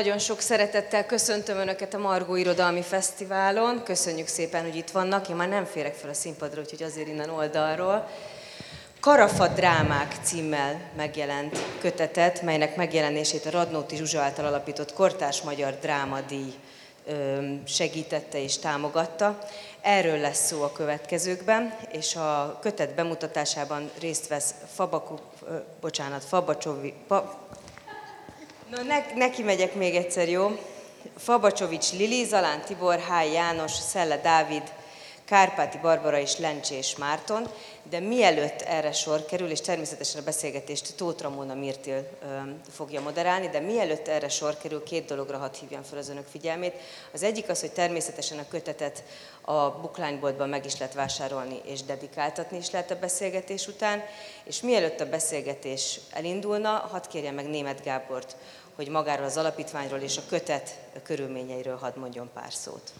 [0.00, 3.82] Nagyon sok szeretettel köszöntöm Önöket a Margó Irodalmi Fesztiválon.
[3.82, 5.28] Köszönjük szépen, hogy itt vannak.
[5.28, 8.08] Én már nem férek fel a színpadra, úgyhogy azért innen oldalról.
[9.00, 16.54] Karafa Drámák címmel megjelent kötetet, melynek megjelenését a Radnóti Zsuzsa által alapított Kortárs Magyar Drámadíj
[17.66, 19.38] segítette és támogatta.
[19.80, 25.14] Erről lesz szó a következőkben, és a kötet bemutatásában részt vesz Fabaku,
[25.80, 26.94] bocsánat, Fabacsovi,
[28.70, 30.58] Na, ne, neki megyek még egyszer, jó?
[31.16, 34.62] Fabacsovics Lili, Zalán Tibor, Háj János, Szelle Dávid,
[35.24, 37.48] Kárpáti Barbara és Lencsés Márton,
[37.82, 42.08] de mielőtt erre sor kerül, és természetesen a beszélgetést Tóth Ramona Mirtil
[42.70, 46.74] fogja moderálni, de mielőtt erre sor kerül, két dologra hadd hívjam fel az önök figyelmét.
[47.12, 49.02] Az egyik az, hogy természetesen a kötetet
[49.40, 54.02] a bookline meg is lehet vásárolni, és dedikáltatni is lehet a beszélgetés után,
[54.44, 58.36] és mielőtt a beszélgetés elindulna, hadd kérjem meg Német Gábort,
[58.74, 62.92] hogy magáról az alapítványról és a kötet körülményeiről hadd mondjon pár szót.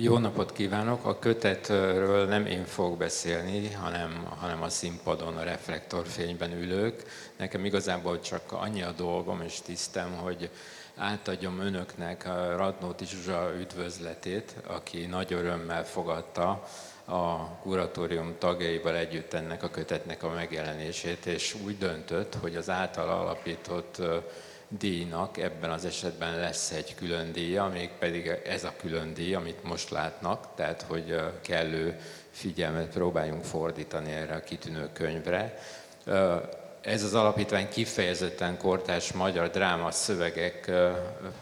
[0.00, 1.04] Jó napot kívánok!
[1.04, 7.02] A kötetről nem én fogok beszélni, hanem, hanem a színpadon, a reflektorfényben ülők.
[7.36, 10.50] Nekem igazából csak annyi a dolgom és tisztem, hogy
[10.96, 16.62] átadjam önöknek a Radnóti Zsuzsa üdvözletét, aki nagy örömmel fogadta
[17.04, 23.08] a kuratórium tagjaival együtt ennek a kötetnek a megjelenését, és úgy döntött, hogy az által
[23.08, 24.02] alapított
[24.78, 29.90] díjnak ebben az esetben lesz egy külön díja, mégpedig ez a külön díj, amit most
[29.90, 31.98] látnak, tehát hogy kellő
[32.30, 35.58] figyelmet próbáljunk fordítani erre a kitűnő könyvre.
[36.80, 40.70] Ez az alapítvány kifejezetten kortás magyar dráma szövegek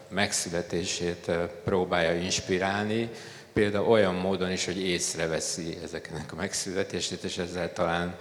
[0.07, 1.31] megszületését
[1.63, 3.09] próbálja inspirálni,
[3.53, 8.15] például olyan módon is, hogy észreveszi ezeknek a megszületését, és ezzel talán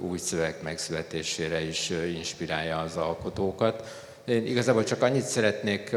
[0.00, 4.04] új szöveg megszületésére is inspirálja az alkotókat.
[4.24, 5.96] Én igazából csak annyit szeretnék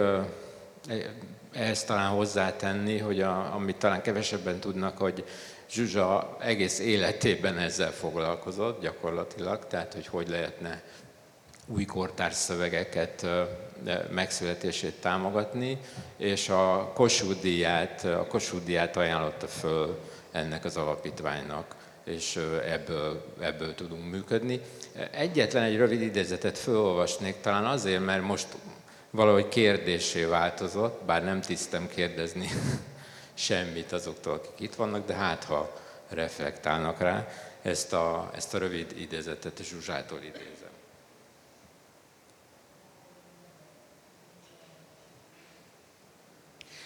[1.53, 5.23] ehhez talán hozzátenni, hogy a, amit talán kevesebben tudnak, hogy
[5.71, 10.83] Zsuzsa egész életében ezzel foglalkozott gyakorlatilag, tehát hogy hogy lehetne
[11.73, 13.25] új kortárs szövegeket
[14.09, 15.77] megszületését támogatni,
[16.17, 19.99] és a Kossuth díját, a Kossuth díját ajánlotta föl
[20.31, 21.75] ennek az alapítványnak,
[22.05, 24.61] és ebből, ebből tudunk működni.
[25.11, 28.47] Egyetlen egy rövid idézetet felolvasnék, talán azért, mert most
[29.09, 32.49] valahogy kérdésé változott, bár nem tisztem kérdezni
[33.33, 37.27] semmit azoktól, akik itt vannak, de hát ha reflektálnak rá,
[37.61, 40.58] ezt a, ezt a rövid idézetet Zsuzsától idézem.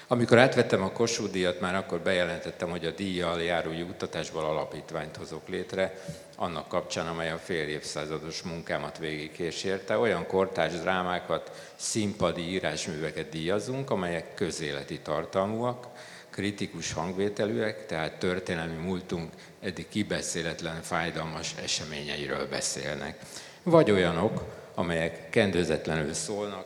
[0.07, 5.47] Amikor átvettem a Kossuth díjat, már akkor bejelentettem, hogy a díjjal járó juttatásból alapítványt hozok
[5.47, 6.03] létre,
[6.35, 9.97] annak kapcsán, amely a fél évszázados munkámat végigkísérte.
[9.97, 15.87] Olyan kortárs drámákat, színpadi írásműveket díjazunk, amelyek közéleti tartalmúak,
[16.29, 19.31] kritikus hangvételűek, tehát történelmi múltunk
[19.61, 23.19] eddig kibeszéletlen, fájdalmas eseményeiről beszélnek.
[23.63, 24.43] Vagy olyanok,
[24.75, 26.65] amelyek kendőzetlenül szólnak,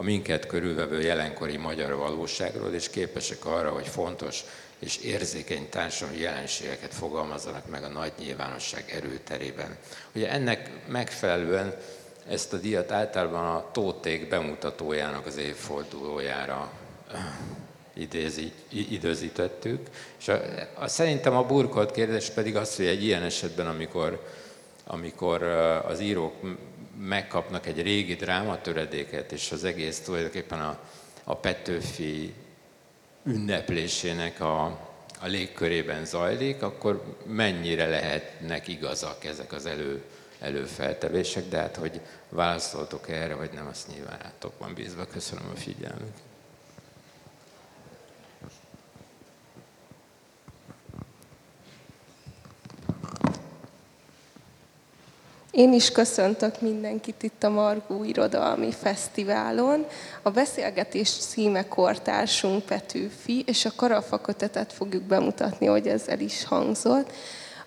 [0.00, 4.44] a minket körülvevő jelenkori magyar valóságról, és képesek arra, hogy fontos
[4.78, 9.76] és érzékeny társadalmi jelenségeket fogalmazzanak meg a nagy nyilvánosság erőterében.
[10.14, 11.74] Ugye ennek megfelelően
[12.28, 16.72] ezt a díjat általában a Tóték bemutatójának az évfordulójára
[17.94, 19.86] idézi, időzítettük.
[20.18, 20.40] És a,
[20.74, 24.26] a, szerintem a burkolt kérdés pedig az, hogy egy ilyen esetben, amikor,
[24.84, 25.42] amikor
[25.88, 26.34] az írók
[27.06, 30.78] megkapnak egy régi drámatöredéket, és az egész tulajdonképpen a,
[31.24, 32.34] a Petőfi
[33.24, 34.64] ünneplésének a,
[35.20, 40.02] a légkörében zajlik, akkor mennyire lehetnek igazak ezek az elő,
[40.38, 45.06] előfeltevések, de hát hogy válaszoltok erre, vagy nem, azt nyilván rátokban bízva.
[45.06, 46.29] Köszönöm a figyelmüket.
[55.50, 59.86] Én is köszöntök mindenkit itt a Margó Irodalmi Fesztiválon.
[60.22, 67.12] A beszélgetés címe Kortársunk Petőfi, és a Karafa kötetet fogjuk bemutatni, hogy ezzel is hangzott.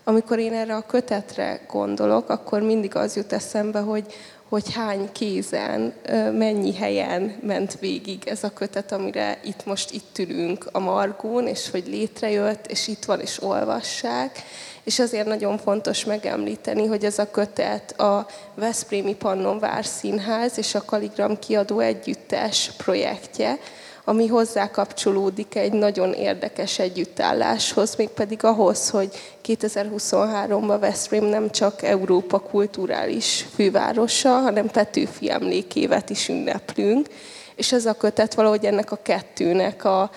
[0.03, 4.13] Amikor én erre a kötetre gondolok, akkor mindig az jut eszembe, hogy,
[4.49, 5.93] hogy hány kézen,
[6.33, 11.69] mennyi helyen ment végig ez a kötet, amire itt most itt ülünk a Margón, és
[11.69, 14.43] hogy létrejött, és itt van, és olvassák
[14.83, 20.85] és azért nagyon fontos megemlíteni, hogy ez a kötet a Veszprémi Pannonvár Színház és a
[20.85, 23.57] Kaligram kiadó együttes projektje,
[24.05, 29.09] ami hozzá kapcsolódik egy nagyon érdekes együttálláshoz, mégpedig ahhoz, hogy
[29.45, 37.07] 2023-ban Veszprém nem csak Európa kulturális fővárosa, hanem Petőfi emlékévet is ünneplünk,
[37.55, 40.11] és ez a kötet valahogy ennek a kettőnek a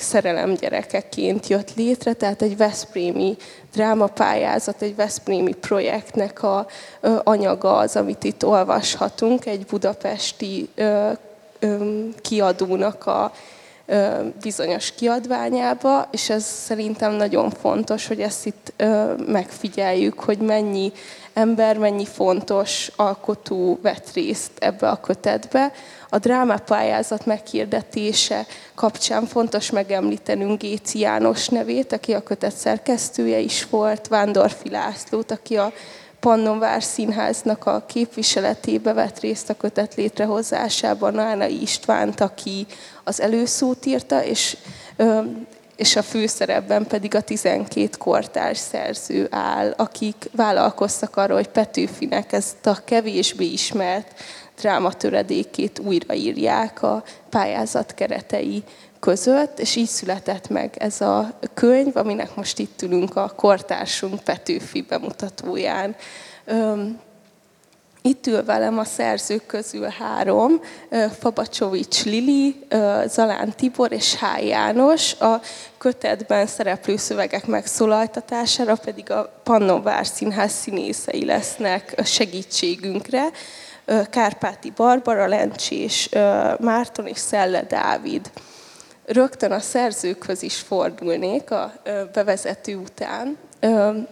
[0.00, 3.36] szerelem gyerekeként jött létre, tehát egy Veszprémi
[3.72, 6.66] drámapályázat, egy Veszprémi projektnek a
[7.24, 10.68] anyaga az, amit itt olvashatunk, egy budapesti
[12.20, 13.32] kiadónak a
[14.40, 18.72] bizonyos kiadványába, és ez szerintem nagyon fontos, hogy ezt itt
[19.26, 20.92] megfigyeljük, hogy mennyi
[21.32, 25.72] ember, mennyi fontos alkotó vett részt ebbe a kötetbe.
[26.10, 34.08] A drámapályázat meghirdetése kapcsán fontos megemlítenünk Géci János nevét, aki a kötet szerkesztője is volt,
[34.08, 35.72] Vándorfi Lászlót, aki a
[36.20, 42.66] Pannonvár Színháznak a képviseletébe vett részt a kötet létrehozásában, Nána Istvánt, aki
[43.04, 44.56] az előszót írta, és,
[45.76, 52.66] és a főszerepben pedig a 12 kortárs szerző áll, akik vállalkoztak arra, hogy Petőfinek ezt
[52.66, 54.20] a kevésbé ismert
[54.60, 58.62] drámatöredékét újraírják a pályázat keretei
[59.00, 64.82] között, és így született meg ez a könyv, aminek most itt ülünk a kortársunk Petőfi
[64.82, 65.96] bemutatóján.
[68.02, 70.60] Itt ül velem a szerzők közül három,
[71.18, 72.66] Fabacsovics Lili,
[73.06, 74.46] Zalán Tibor és H.
[74.46, 75.14] János.
[75.20, 75.40] A
[75.78, 83.24] kötetben szereplő szövegek megszólaltatására pedig a Pannovár Színház színészei lesznek segítségünkre.
[84.10, 86.08] Kárpáti Barbara, Lencsés
[86.58, 88.30] Márton és Szelle Dávid.
[89.04, 91.72] Rögtön a szerzőkhöz is fordulnék a
[92.12, 93.36] bevezető után,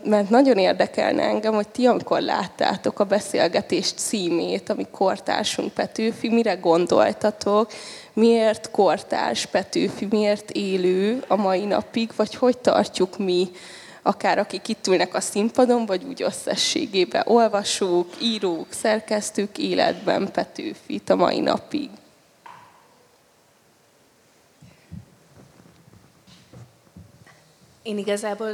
[0.05, 6.55] mert nagyon érdekelne engem, hogy ti amikor láttátok a beszélgetés címét, ami kortársunk Petőfi, mire
[6.55, 7.71] gondoltatok,
[8.13, 13.51] miért kortárs Petőfi, miért élő a mai napig, vagy hogy tartjuk mi,
[14.07, 21.17] akár akik itt ülnek a színpadon, vagy úgy összességében olvasók, írók, szerkesztők életben Petőfit a
[21.17, 21.91] mai napig.
[27.83, 28.51] Én igazából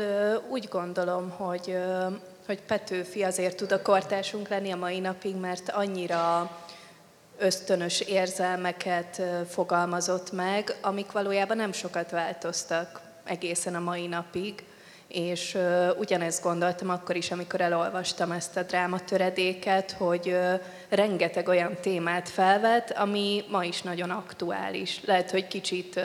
[0.51, 1.77] úgy gondolom, hogy,
[2.47, 6.51] hogy Petőfi azért tud a kortársunk lenni a mai napig, mert annyira
[7.39, 14.65] ösztönös érzelmeket fogalmazott meg, amik valójában nem sokat változtak egészen a mai napig.
[15.13, 20.37] És uh, ugyanezt gondoltam akkor is, amikor elolvastam ezt a drámatöredéket, hogy
[20.89, 25.01] rengeteg olyan témát felvet, ami ma is nagyon aktuális.
[25.05, 26.01] Lehet, hogy kicsit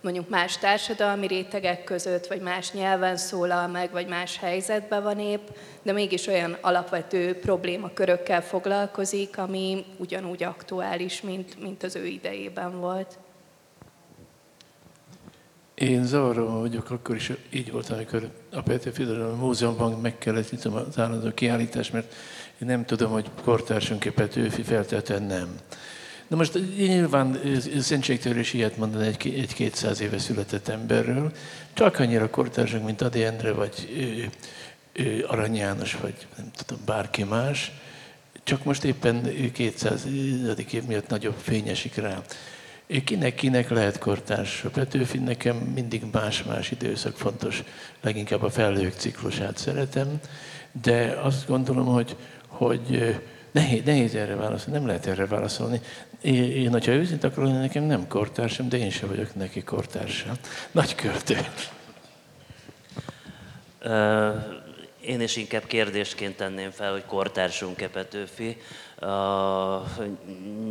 [0.00, 5.48] mondjuk más társadalmi rétegek között, vagy más nyelven szólal meg, vagy más helyzetben van épp,
[5.82, 13.18] de mégis olyan alapvető problémakörökkel foglalkozik, ami ugyanúgy aktuális, mint, mint az ő idejében volt.
[15.80, 20.64] Én zavaró vagyok, akkor is így volt, amikor a Petőfi a Múzeumban meg kellett itt
[20.64, 22.14] az állandó kiállítás, mert
[22.62, 25.48] én nem tudom, hogy kortársunk-e Petőfi, feltétlenül nem.
[26.28, 27.40] Na most nyilván
[27.78, 31.32] szentségtől is ilyet mondani egy, egy 200 éve született emberről,
[31.72, 34.30] csak annyira kortársunk, mint Adi Endre, vagy ő,
[35.02, 37.72] ő Arany János, vagy nem tudom, bárki más,
[38.44, 40.06] csak most éppen 200.
[40.70, 42.22] év miatt nagyobb fényesik rá.
[43.04, 44.64] Kinek-kinek lehet kortárs?
[44.64, 47.62] A Petőfi nekem mindig más-más időszak fontos,
[48.00, 50.20] leginkább a felhők ciklusát szeretem,
[50.82, 52.16] de azt gondolom, hogy,
[52.46, 53.16] hogy
[53.50, 55.80] nehéz, nehéz erre válaszolni, nem lehet erre válaszolni.
[56.22, 60.34] Én, hogyha őszint akarok nekem nem kortársam, de én sem vagyok neki kortársam.
[60.70, 61.38] Nagy költő.
[65.00, 68.56] Én is inkább kérdésként tenném fel, hogy kortársunk-e Petőfi.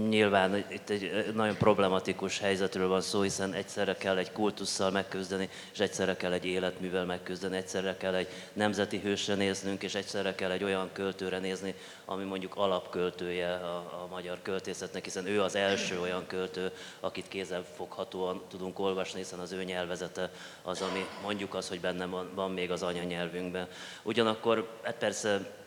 [0.10, 5.80] Nyilván itt egy nagyon problematikus helyzetről van szó, hiszen egyszerre kell egy kultusszal megküzdeni, és
[5.80, 10.64] egyszerre kell egy életművel megküzdeni, egyszerre kell egy nemzeti hősre néznünk, és egyszerre kell egy
[10.64, 16.28] olyan költőre nézni, ami mondjuk alapköltője a, a magyar költészetnek, hiszen ő az első olyan
[16.28, 20.32] költő, akit kézzelfoghatóan tudunk olvasni, hiszen az ő nyelvezete
[20.62, 23.68] az, ami mondjuk az, hogy benne van, van még az anyanyelvünkben.
[24.04, 25.58] Ugyanakkor, hát persze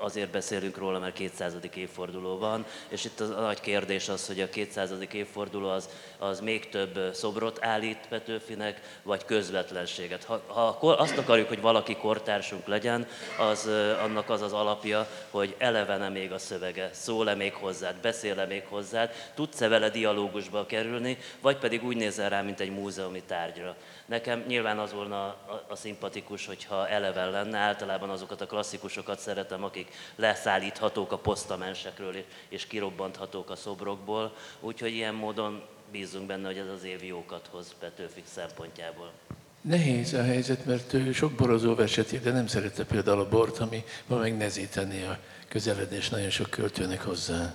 [0.00, 1.54] azért beszélünk róla, mert 200.
[1.74, 4.92] évforduló van, és itt a nagy kérdés az, hogy a 200.
[5.12, 5.88] évforduló az,
[6.20, 10.24] az még több szobrot állít Petőfinek, vagy közvetlenséget.
[10.24, 13.06] Ha, ha azt akarjuk, hogy valaki kortársunk legyen,
[13.38, 13.70] az
[14.02, 19.14] annak az az alapja, hogy elevene még a szövege, szól-e még hozzád, beszél-e még hozzád,
[19.34, 23.76] tudsz-e vele dialógusba kerülni, vagy pedig úgy nézel rá, mint egy múzeumi tárgyra.
[24.06, 29.64] Nekem nyilván az volna a, a szimpatikus, hogyha eleven lenne, általában azokat a klasszikusokat szeretem,
[29.64, 32.14] akik leszállíthatók a posztamensekről
[32.48, 37.74] és kirobbanthatók a szobrokból, úgyhogy ilyen módon bízunk benne, hogy ez az év jókat hoz
[37.80, 39.12] Petőfik szempontjából.
[39.60, 43.58] Nehéz a helyzet, mert ő sok borozó verset ír, de nem szerette például a bort,
[43.58, 45.18] ami ma megnezíteni a
[45.48, 47.54] közeledés nagyon sok költőnek hozzá.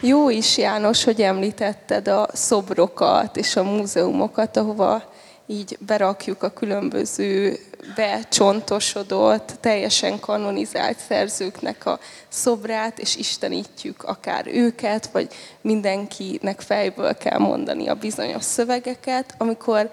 [0.02, 5.14] Jó is, János, hogy említetted a szobrokat és a múzeumokat, ahova
[5.46, 7.60] így berakjuk a különböző
[7.96, 15.28] becsontosodott, teljesen kanonizált szerzőknek a szobrát, és istenítjük akár őket, vagy
[15.62, 19.36] mindenkinek fejből kell mondani a bizonyos szövegeket.
[19.38, 19.90] Amikor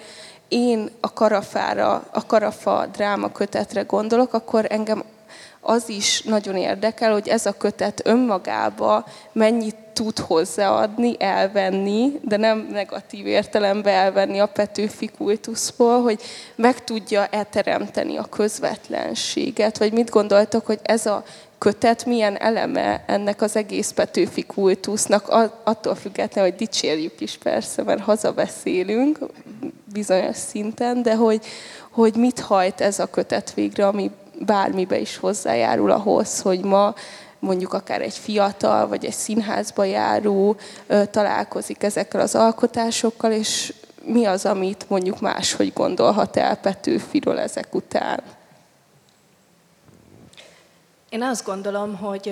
[0.49, 5.03] én a karafára, a karafa dráma kötetre gondolok, akkor engem
[5.69, 12.69] az is nagyon érdekel, hogy ez a kötet önmagába mennyit tud hozzáadni, elvenni, de nem
[12.71, 16.21] negatív értelemben elvenni a Petőfi kultuszból, hogy
[16.55, 21.25] meg tudja eteremteni a közvetlenséget, vagy mit gondoltok, hogy ez a
[21.59, 25.29] kötet milyen eleme ennek az egész Petőfi kultusznak,
[25.65, 29.19] attól függetlenül, hogy dicsérjük is persze, mert hazabeszélünk
[29.93, 31.45] bizonyos szinten, de hogy,
[31.91, 36.95] hogy mit hajt ez a kötet végre, ami bármibe is hozzájárul ahhoz, hogy ma
[37.39, 40.57] mondjuk akár egy fiatal vagy egy színházba járó
[41.11, 48.23] találkozik ezekkel az alkotásokkal, és mi az, amit mondjuk máshogy gondolhat el Petőfiről ezek után?
[51.09, 52.29] Én azt gondolom, hogy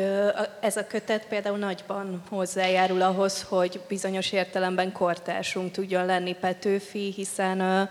[0.61, 7.89] ez a kötet például nagyban hozzájárul ahhoz, hogy bizonyos értelemben kortársunk tudjon lenni Petőfi, hiszen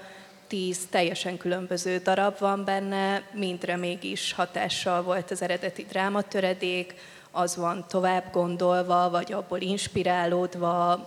[0.48, 6.94] tíz teljesen különböző darab van benne, mindre mégis hatással volt az eredeti drámatöredék,
[7.32, 11.06] az van tovább gondolva, vagy abból inspirálódva,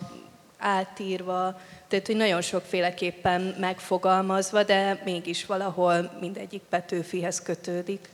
[0.58, 8.08] átírva, tehát hogy nagyon sokféleképpen megfogalmazva, de mégis valahol mindegyik Petőfihez kötődik.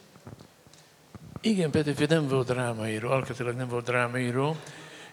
[1.41, 4.57] Igen, Petőfi nem volt drámaíró, alkatilag nem volt drámaíró.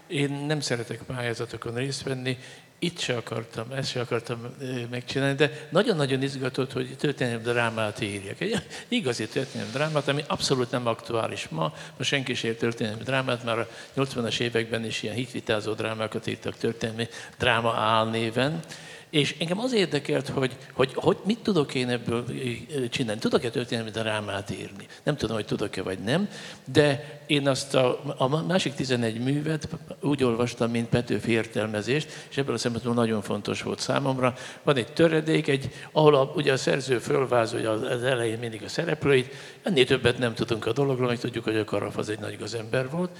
[0.08, 2.38] Én nem szeretek pályázatokon részt venni,
[2.84, 4.56] itt se akartam, ezt se akartam
[4.90, 8.42] megcsinálni, de nagyon-nagyon izgatott, hogy történelmi drámát írjak.
[8.42, 11.74] Egy igazi történelmi drámát, ami abszolút nem aktuális ma.
[11.98, 17.08] Ma senki sem történelmi drámát, már a 80-as években is ilyen hitvitázó drámákat írtak történelmi
[17.38, 18.60] dráma álnéven.
[19.12, 22.26] És engem az érdekelt, hogy, hogy, hogy mit tudok én ebből
[22.90, 23.20] csinálni.
[23.20, 24.88] Tudok-e történelmi drámát írni?
[25.04, 26.30] Nem tudom, hogy tudok-e vagy nem,
[26.72, 29.68] de én azt a, a másik 11 művet
[30.02, 34.34] úgy olvastam, mint Petőfi értelmezést, és ebből a szempontból nagyon fontos volt számomra.
[34.64, 39.34] Van egy töredék, egy, ahol a, ugye a szerző fölvázolja az elején mindig a szereplőit,
[39.64, 42.90] ennél többet nem tudunk a dologról, hogy tudjuk, hogy a Karaf az egy nagy gazember
[42.90, 43.12] volt,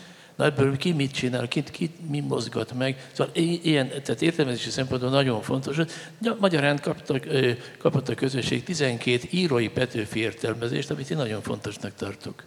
[0.42, 3.10] Na ebből ki mit csinál, kit, kit mi mozgat meg.
[3.12, 5.78] Szóval ilyen, tehát értelmezési szempontból nagyon fontos.
[6.40, 7.28] Magyarán kaptak,
[7.78, 12.44] kapott a közösség 12 írói Petőfi értelmezést, amit én nagyon fontosnak tartok.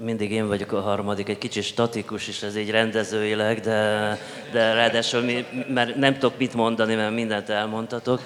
[0.00, 4.18] Mindig én vagyok a harmadik, egy kicsit statikus is ez így rendezőileg, de,
[4.52, 8.22] de ráadásul mi, mert nem tudok mit mondani, mert mindent elmondhatok.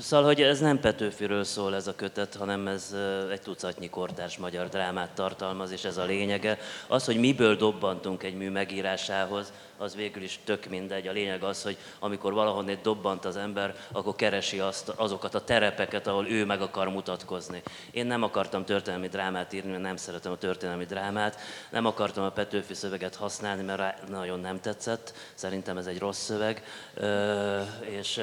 [0.00, 2.96] Szóval, hogy ez nem Petőfiről szól ez a kötet, hanem ez
[3.30, 6.58] egy tucatnyi kortárs magyar drámát tartalmaz, és ez a lényege.
[6.86, 11.06] Az, hogy miből dobbantunk egy mű megírásához, az végül is tök mindegy.
[11.06, 16.06] A lényeg az, hogy amikor valahonnét dobbant az ember, akkor keresi azt, azokat a terepeket,
[16.06, 17.62] ahol ő meg akar mutatkozni.
[17.90, 22.30] Én nem akartam történelmi drámát írni, mert nem szeretem a történelmi drámát, nem akartam a
[22.30, 25.14] Petőfi szöveget használni, mert rá nagyon nem tetszett.
[25.34, 26.62] Szerintem ez egy rossz szöveg.
[27.80, 28.20] És,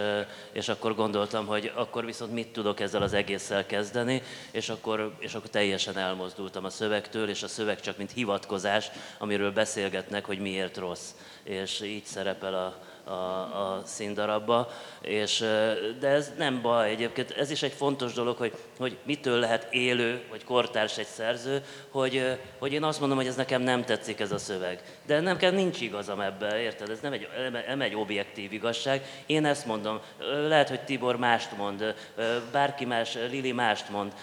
[0.51, 5.33] és akkor gondoltam, hogy akkor viszont mit tudok ezzel az egésszel kezdeni, és akkor, és
[5.33, 10.77] akkor teljesen elmozdultam a szövegtől, és a szöveg csak mint hivatkozás, amiről beszélgetnek, hogy miért
[10.77, 11.11] rossz
[11.49, 14.69] és így szerepel a, a, a színdarabba,
[15.01, 15.39] és,
[15.99, 20.23] de ez nem baj egyébként, ez is egy fontos dolog, hogy, hogy mitől lehet élő
[20.29, 24.31] vagy kortárs egy szerző, hogy, hogy én azt mondom, hogy ez nekem nem tetszik ez
[24.31, 24.81] a szöveg.
[25.05, 26.89] De nem kell, nincs igazam ebbe, érted?
[26.89, 27.27] Ez nem egy,
[27.67, 29.01] nem egy objektív igazság.
[29.25, 29.99] Én ezt mondom,
[30.47, 31.95] lehet, hogy Tibor mást mond,
[32.51, 34.13] bárki más, Lili mást mond.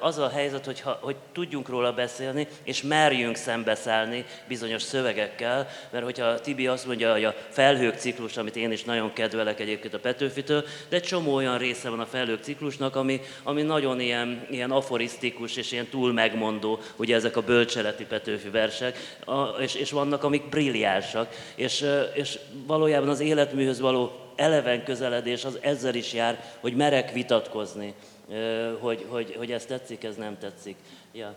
[0.00, 6.04] Az a helyzet, hogy, ha, hogy tudjunk róla beszélni, és merjünk szembeszállni bizonyos szövegekkel, mert
[6.04, 9.98] hogyha Tibi azt mondja, hogy a felhők ciklus, amit én is nagyon kedvelek egyébként a
[9.98, 14.70] Petőfitől, de egy csomó olyan része van a felhők ciklusnak, ami, ami nagyon ilyen, ilyen
[14.70, 20.24] aforisztikus és ilyen túl megmondó, ugye ezek a bölcseleti Petőfi versek, a, és, és vannak,
[20.24, 26.74] amik brilliánsak, és, és valójában az életműhöz való eleven közeledés az ezzel is jár, hogy
[26.74, 27.94] merek vitatkozni,
[28.80, 30.76] hogy, hogy, hogy ez tetszik, ez nem tetszik.
[31.12, 31.34] Ja.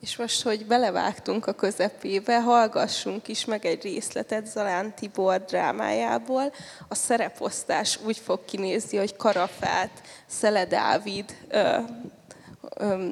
[0.00, 6.52] És most, hogy belevágtunk a közepébe, hallgassunk is meg egy részletet Zalán Tibor drámájából.
[6.88, 9.90] A szereposztás úgy fog kinézni, hogy Karafát
[10.26, 11.78] Szele Dávid ö,
[12.76, 13.04] ö,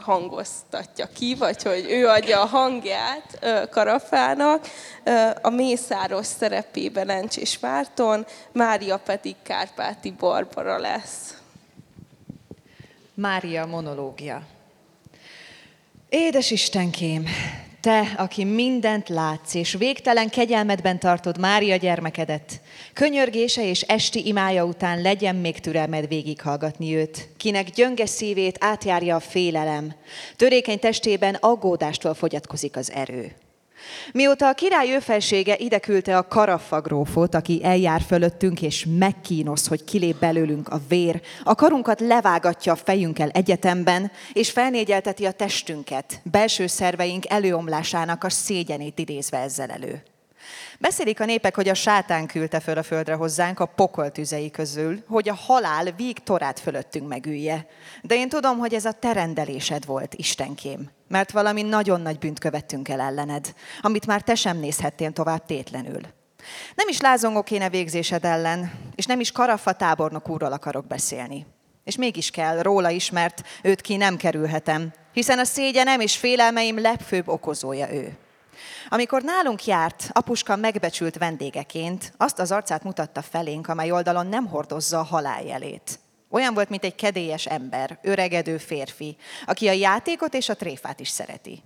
[0.00, 4.66] hangoztatja ki, vagy hogy ő adja a hangját ö, Karafának.
[5.04, 11.34] Ö, a Mészáros szerepében Lencsés Márton, Mária pedig Kárpáti Barbara lesz.
[13.14, 14.42] Mária monológia.
[16.12, 17.24] Édes Istenkém,
[17.80, 22.60] te, aki mindent látsz, és végtelen kegyelmedben tartod Mária gyermekedet,
[22.92, 29.20] könyörgése és esti imája után legyen még türelmed végighallgatni őt, kinek gyönge szívét átjárja a
[29.20, 29.94] félelem,
[30.36, 33.32] törékeny testében aggódástól fogyatkozik az erő.
[34.12, 40.16] Mióta a király őfelsége ide küldte a karaffagrófot, aki eljár fölöttünk és megkínosz, hogy kilép
[40.16, 47.30] belőlünk a vér, a karunkat levágatja a fejünkkel egyetemben, és felnégyelteti a testünket, belső szerveink
[47.30, 50.02] előomlásának a szégyenét idézve ezzel elő.
[50.80, 55.04] Beszélik a népek, hogy a sátán küldte föl a földre hozzánk a pokol tüzei közül,
[55.08, 57.66] hogy a halál víg torát fölöttünk megülje.
[58.02, 62.38] De én tudom, hogy ez a te rendelésed volt, Istenkém, mert valami nagyon nagy bűnt
[62.38, 66.00] követtünk el ellened, amit már te sem nézhettél tovább tétlenül.
[66.74, 71.46] Nem is lázongok én a végzésed ellen, és nem is Karafa tábornok úrral akarok beszélni.
[71.84, 76.80] És mégis kell róla is, mert őt ki nem kerülhetem, hiszen a szégyenem és félelmeim
[76.80, 78.16] legfőbb okozója ő.
[78.92, 84.98] Amikor nálunk járt, apuska megbecsült vendégeként, azt az arcát mutatta felénk, amely oldalon nem hordozza
[84.98, 85.98] a haláljelét.
[86.30, 89.16] Olyan volt, mint egy kedélyes ember, öregedő férfi,
[89.46, 91.62] aki a játékot és a tréfát is szereti.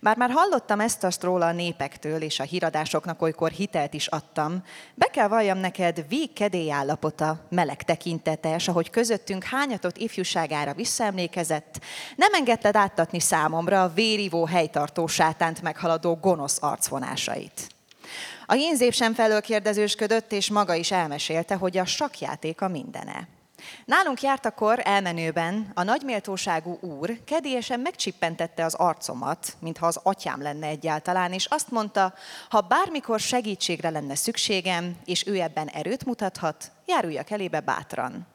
[0.00, 4.62] Bár már hallottam ezt azt róla a népektől, és a híradásoknak olykor hitelt is adtam,
[4.94, 11.80] be kell valljam neked vég kedély állapota, meleg tekintetes, ahogy közöttünk hányatott ifjúságára visszaemlékezett,
[12.16, 17.68] nem engedted áttatni számomra a vérivó helytartó sátánt meghaladó gonosz arcvonásait.
[18.46, 23.28] A jénzép sem felől kérdezősködött, és maga is elmesélte, hogy a sakjáték mindene.
[23.84, 30.66] Nálunk járt akkor elmenőben a nagyméltóságú úr kedélyesen megcsippentette az arcomat, mintha az atyám lenne
[30.66, 32.14] egyáltalán, és azt mondta,
[32.48, 38.26] ha bármikor segítségre lenne szükségem, és ő ebben erőt mutathat, járuljak elébe bátran.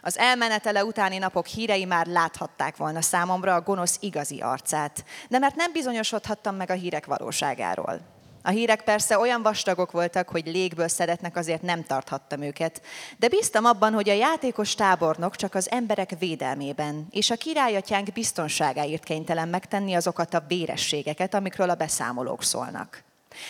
[0.00, 5.56] Az elmenetele utáni napok hírei már láthatták volna számomra a gonosz igazi arcát, de mert
[5.56, 8.00] nem bizonyosodhattam meg a hírek valóságáról.
[8.42, 12.82] A hírek persze olyan vastagok voltak, hogy légből szedetnek azért nem tarthattam őket,
[13.18, 19.04] de bíztam abban, hogy a játékos tábornok csak az emberek védelmében és a királyatyánk biztonságáért
[19.04, 23.02] kénytelen megtenni azokat a bérességeket, amikről a beszámolók szólnak.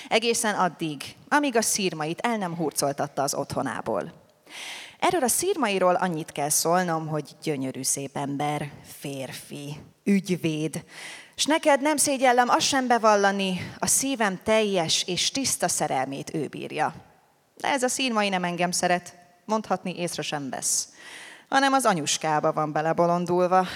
[0.09, 4.13] Egészen addig, amíg a szírmait el nem hurcoltatta az otthonából.
[4.99, 10.85] Erről a szírmairól annyit kell szólnom, hogy gyönyörű szép ember, férfi, ügyvéd,
[11.37, 16.95] és neked nem szégyellem azt sem bevallani, a szívem teljes és tiszta szerelmét ő bírja.
[17.57, 19.15] De ez a színmai nem engem szeret,
[19.45, 20.89] mondhatni észre sem vesz,
[21.49, 23.67] hanem az anyuskába van belebolondulva.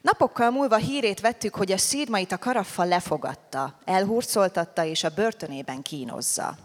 [0.00, 6.56] Napokkal múlva hírét vettük, hogy a szírmait a karaffal lefogadta, elhurcoltatta és a börtönében kínozza.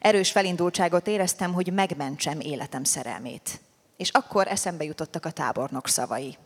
[0.00, 3.60] Erős felindultságot éreztem, hogy megmentsem életem szerelmét.
[3.96, 6.36] És akkor eszembe jutottak a tábornok szavai.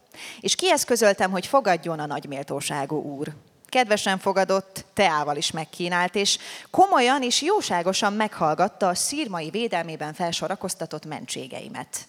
[0.41, 3.29] És kihez közöltem, hogy fogadjon a nagyméltóságú úr.
[3.69, 6.39] Kedvesen fogadott, teával is megkínált, és
[6.71, 12.09] komolyan és jóságosan meghallgatta a szírmai védelmében felsorakoztatott mentségeimet.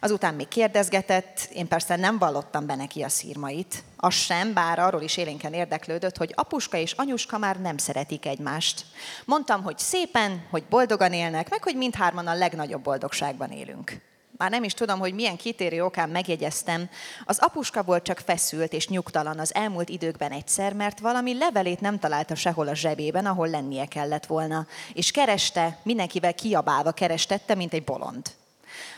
[0.00, 5.02] Azután még kérdezgetett, én persze nem vallottam be neki a szírmait, az sem, bár arról
[5.02, 8.84] is élénken érdeklődött, hogy apuska és anyuska már nem szeretik egymást.
[9.24, 14.00] Mondtam, hogy szépen, hogy boldogan élnek, meg hogy mindhárman a legnagyobb boldogságban élünk
[14.36, 16.88] már nem is tudom, hogy milyen kitérő okán megjegyeztem,
[17.24, 21.98] az apuska volt csak feszült és nyugtalan az elmúlt időkben egyszer, mert valami levelét nem
[21.98, 27.84] találta sehol a zsebében, ahol lennie kellett volna, és kereste, mindenkivel kiabálva kerestette, mint egy
[27.84, 28.26] bolond.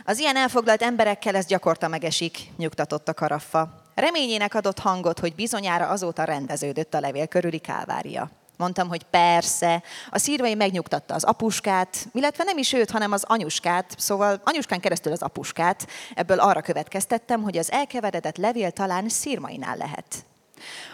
[0.04, 3.82] Az ilyen elfoglalt emberekkel ez gyakorta megesik, nyugtatott a karaffa.
[3.94, 8.30] Reményének adott hangot, hogy bizonyára azóta rendeződött a levél körüli kálvária.
[8.58, 9.82] Mondtam, hogy persze.
[10.10, 15.12] A szírvai megnyugtatta az apuskát, illetve nem is őt, hanem az anyuskát, szóval anyuskán keresztül
[15.12, 15.86] az apuskát.
[16.14, 20.24] Ebből arra következtettem, hogy az elkeveredett levél talán szírmainál lehet.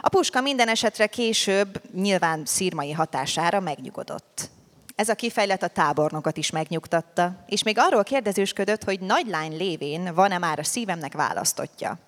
[0.00, 4.50] Apuska minden esetre később, nyilván szírmai hatására megnyugodott.
[4.94, 10.38] Ez a kifejlet a tábornokat is megnyugtatta, és még arról kérdezősködött, hogy nagylány lévén van-e
[10.38, 11.98] már a szívemnek választotja.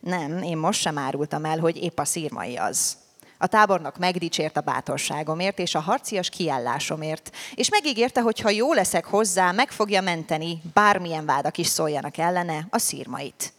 [0.00, 2.96] Nem, én most sem árultam el, hogy épp a szírmai az.
[3.38, 9.04] A tábornok megdicsért a bátorságomért és a harcias kiállásomért, és megígérte, hogy ha jó leszek
[9.04, 13.52] hozzá, meg fogja menteni, bármilyen vádak is szóljanak ellene, a szírmait.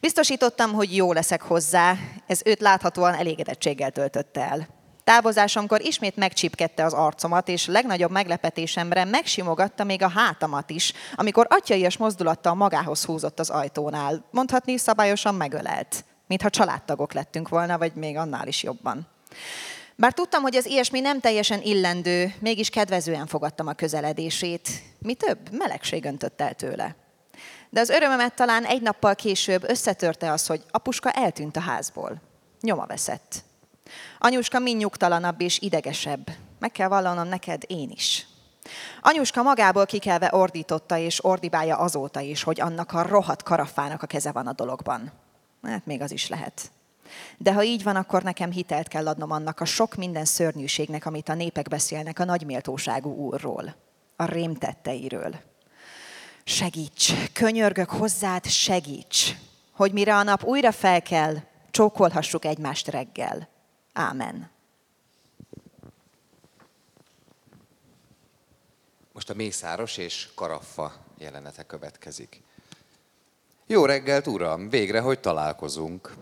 [0.00, 1.94] Biztosítottam, hogy jó leszek hozzá,
[2.26, 4.68] ez őt láthatóan elégedettséggel töltötte el.
[5.04, 11.96] Távozásomkor ismét megcsipkedte az arcomat, és legnagyobb meglepetésemre megsimogatta még a hátamat is, amikor atyaias
[11.96, 14.24] mozdulattal magához húzott az ajtónál.
[14.30, 19.06] Mondhatni szabályosan megölelt, mintha családtagok lettünk volna, vagy még annál is jobban.
[19.98, 24.68] Bár tudtam, hogy az ilyesmi nem teljesen illendő, mégis kedvezően fogadtam a közeledését.
[24.98, 26.96] Mi több, melegség öntött el tőle.
[27.70, 32.20] De az örömömet talán egy nappal később összetörte az, hogy apuska eltűnt a házból.
[32.60, 33.44] Nyoma veszett.
[34.18, 36.30] Anyuska mind nyugtalanabb és idegesebb.
[36.58, 38.26] Meg kell vallanom neked én is.
[39.00, 44.32] Anyuska magából kikelve ordította és ordibálja azóta is, hogy annak a rohadt karafának a keze
[44.32, 45.12] van a dologban.
[45.66, 46.70] Hát még az is lehet.
[47.36, 51.28] De ha így van, akkor nekem hitelt kell adnom annak a sok minden szörnyűségnek, amit
[51.28, 53.74] a népek beszélnek a nagyméltóságú úrról,
[54.16, 55.40] a rémtetteiről.
[56.44, 59.36] Segíts, könyörgök hozzád, segíts,
[59.72, 63.48] hogy mire a nap újra felkel, csókolhassuk egymást reggel.
[63.92, 64.50] Ámen.
[69.12, 72.42] Most a Mészáros és Karaffa jelenete következik.
[73.68, 74.68] Jó reggelt, uram!
[74.68, 76.12] Végre, hogy találkozunk.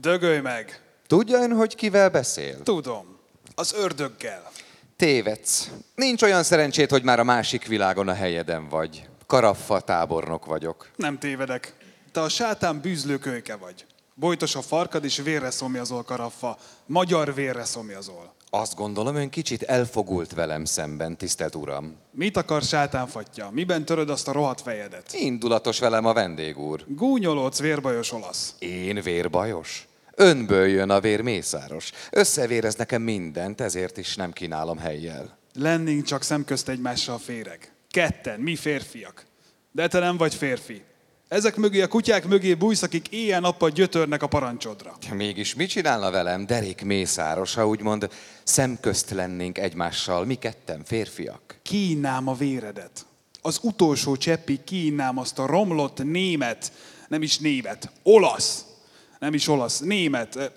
[0.00, 0.80] Dögölj meg!
[1.06, 2.62] Tudja ön, hogy kivel beszél?
[2.62, 3.18] Tudom.
[3.54, 4.50] Az ördöggel.
[4.96, 5.70] Tévedsz.
[5.94, 9.08] Nincs olyan szerencsét, hogy már a másik világon a helyeden vagy.
[9.26, 10.88] Karaffa tábornok vagyok.
[10.96, 11.74] Nem tévedek.
[12.12, 13.86] Te a sátán bűzlőkölyke vagy.
[14.14, 16.58] Bojtos a farkad, és vérre szomjazol, karaffa.
[16.86, 18.34] Magyar vérre szomjazol.
[18.50, 21.96] Azt gondolom, ön kicsit elfogult velem szemben, tisztelt uram.
[22.10, 23.50] Mit akar sátánfatja?
[23.52, 25.12] Miben töröd azt a rohadt fejedet?
[25.12, 26.84] Indulatos velem a vendég úr.
[26.86, 28.54] Gúnyolódsz, vérbajos olasz.
[28.58, 29.88] Én vérbajos?
[30.14, 31.90] Önből jön a vér mészáros.
[32.10, 35.38] Összevérez nekem mindent, ezért is nem kínálom helyjel.
[35.54, 37.72] Lennénk csak szemközt egymással féreg.
[37.90, 39.26] Ketten, mi férfiak.
[39.72, 40.82] De te nem vagy férfi.
[41.28, 44.96] Ezek mögé a kutyák mögé bújsz, akik éjjel-nappal gyötörnek a parancsodra.
[45.12, 48.08] Mégis mit csinálna velem derék mészáros, ha úgymond
[48.42, 51.58] szemközt lennénk egymással, mi ketten férfiak?
[51.62, 53.06] Kínnám a véredet.
[53.42, 56.72] Az utolsó cseppig kínnám azt a romlott német,
[57.08, 58.64] nem is német, olasz,
[59.18, 60.52] nem is olasz, német.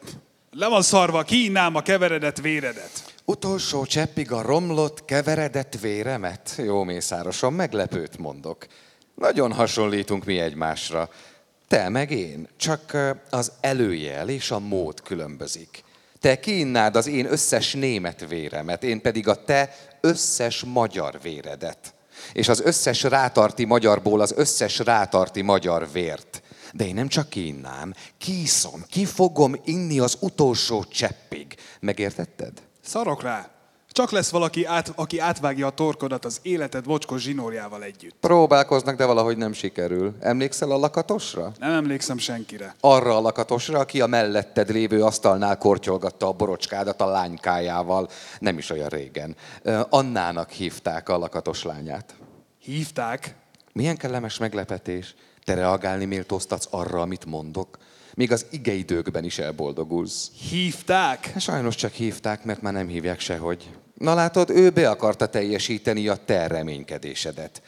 [0.51, 3.15] Le van szarva, kínnám a keveredett véredet.
[3.25, 6.53] Utolsó cseppig a romlott, keveredett véremet?
[6.57, 8.67] Jó mészárosom, meglepőt mondok.
[9.21, 11.09] Nagyon hasonlítunk mi egymásra.
[11.67, 12.97] Te meg én, csak
[13.29, 15.83] az előjel és a mód különbözik.
[16.19, 21.93] Te kínnád az én összes német véremet, én pedig a te összes magyar véredet.
[22.33, 26.41] És az összes rátarti magyarból az összes rátarti magyar vért.
[26.73, 31.55] De én nem csak kínnám, kíszom, ki fogom inni az utolsó cseppig.
[31.79, 32.51] Megértetted?
[32.83, 33.60] Szarok rá.
[33.91, 38.15] Csak lesz valaki, át, aki átvágja a torkodat az életed mocskos zsinórjával együtt.
[38.19, 40.15] Próbálkoznak, de valahogy nem sikerül.
[40.19, 41.51] Emlékszel a lakatosra?
[41.59, 42.75] Nem emlékszem senkire.
[42.79, 48.09] Arra a lakatosra, aki a melletted lévő asztalnál kortyolgatta a borocskádat a lánykájával.
[48.39, 49.35] Nem is olyan régen.
[49.89, 52.15] Annának hívták a lakatos lányát.
[52.59, 53.35] Hívták?
[53.73, 55.15] Milyen kellemes meglepetés.
[55.43, 57.77] Te reagálni méltóztatsz arra, amit mondok.
[58.13, 60.31] Még az igeidőkben is elboldogulsz.
[60.49, 61.33] Hívták?
[61.37, 63.69] Sajnos csak hívták, mert már nem hívják sehogy.
[64.01, 67.61] Na látod, ő be akarta teljesíteni a te reménykedésedet.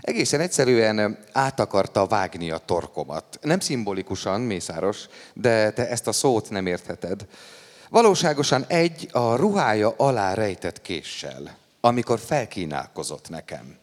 [0.00, 3.38] Egészen egyszerűen át akarta vágni a torkomat.
[3.40, 7.26] Nem szimbolikusan, Mészáros, de te ezt a szót nem értheted.
[7.90, 13.76] Valóságosan egy a ruhája alá rejtett késsel, amikor felkínálkozott nekem.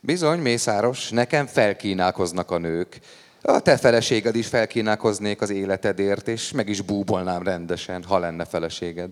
[0.00, 2.98] Bizony, Mészáros, nekem felkínálkoznak a nők.
[3.42, 9.10] A te feleséged is felkínálkoznék az életedért, és meg is búbolnám rendesen, ha lenne feleséged.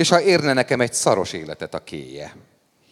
[0.00, 2.36] És ha érne nekem egy szaros életet a kéje.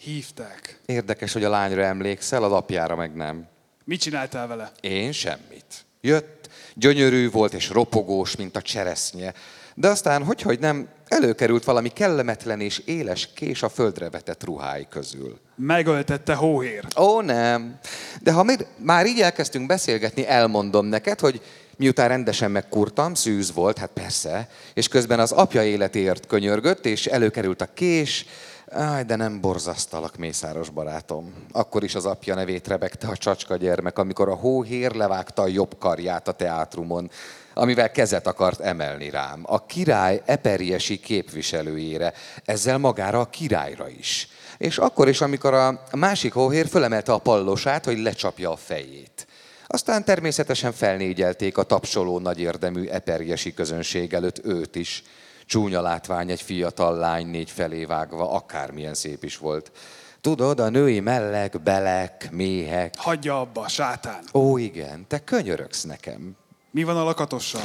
[0.01, 0.81] Hívták.
[0.87, 3.47] Érdekes, hogy a lányra emlékszel, a apjára meg nem.
[3.85, 4.73] Mit csináltál vele?
[4.81, 5.87] Én semmit.
[6.01, 9.35] Jött, gyönyörű volt és ropogós, mint a cseresznye.
[9.75, 14.87] De aztán, hogy, hogy nem, előkerült valami kellemetlen és éles kés a földre vetett ruhái
[14.91, 15.39] közül.
[15.57, 16.85] Megöltette hóhér.
[16.99, 17.79] Ó, nem.
[18.23, 21.43] De ha még, már így elkezdtünk beszélgetni, elmondom neked, hogy
[21.79, 27.61] miután rendesen megkurtam, szűz volt, hát persze, és közben az apja életéért könyörgött, és előkerült
[27.61, 28.27] a kés,
[28.71, 31.35] Áj, de nem borzasztalak, mészáros barátom.
[31.53, 35.79] Akkor is az apja nevét rebegte a csacska gyermek, amikor a hóhér levágta a jobb
[35.79, 37.11] karját a teátrumon,
[37.55, 39.43] amivel kezet akart emelni rám.
[39.47, 42.13] A király eperiesi képviselőjére,
[42.45, 44.29] ezzel magára a királyra is.
[44.59, 49.28] És akkor is, amikor a másik hóhér fölemelte a pallosát, hogy lecsapja a fejét.
[49.71, 55.03] Aztán természetesen felnégyelték a tapsoló nagyérdemű eperjesi közönség előtt őt is.
[55.47, 59.73] Csúnya látvány egy fiatal lány négy felé vágva, akármilyen szép is volt.
[60.21, 62.95] Tudod, a női mellek, belek, méhek.
[62.97, 64.25] Hagyja abba, sátán.
[64.35, 66.37] Ó, igen, te könyörögsz nekem.
[66.71, 67.63] Mi van a lakatossal?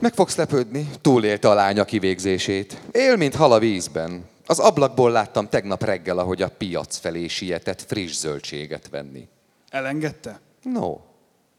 [0.00, 2.80] Meg fogsz lepődni, túlélte a lánya kivégzését.
[2.92, 4.24] Él, mint hal a vízben.
[4.46, 9.28] Az ablakból láttam tegnap reggel, ahogy a piac felé sietett friss zöldséget venni.
[9.70, 10.40] Elengedte?
[10.62, 10.96] No,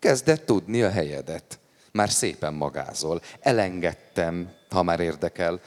[0.02, 1.60] kezdett tudni a helyedet.
[1.92, 3.22] Már szépen magázol.
[3.40, 5.60] Elengedtem, ha már érdekel.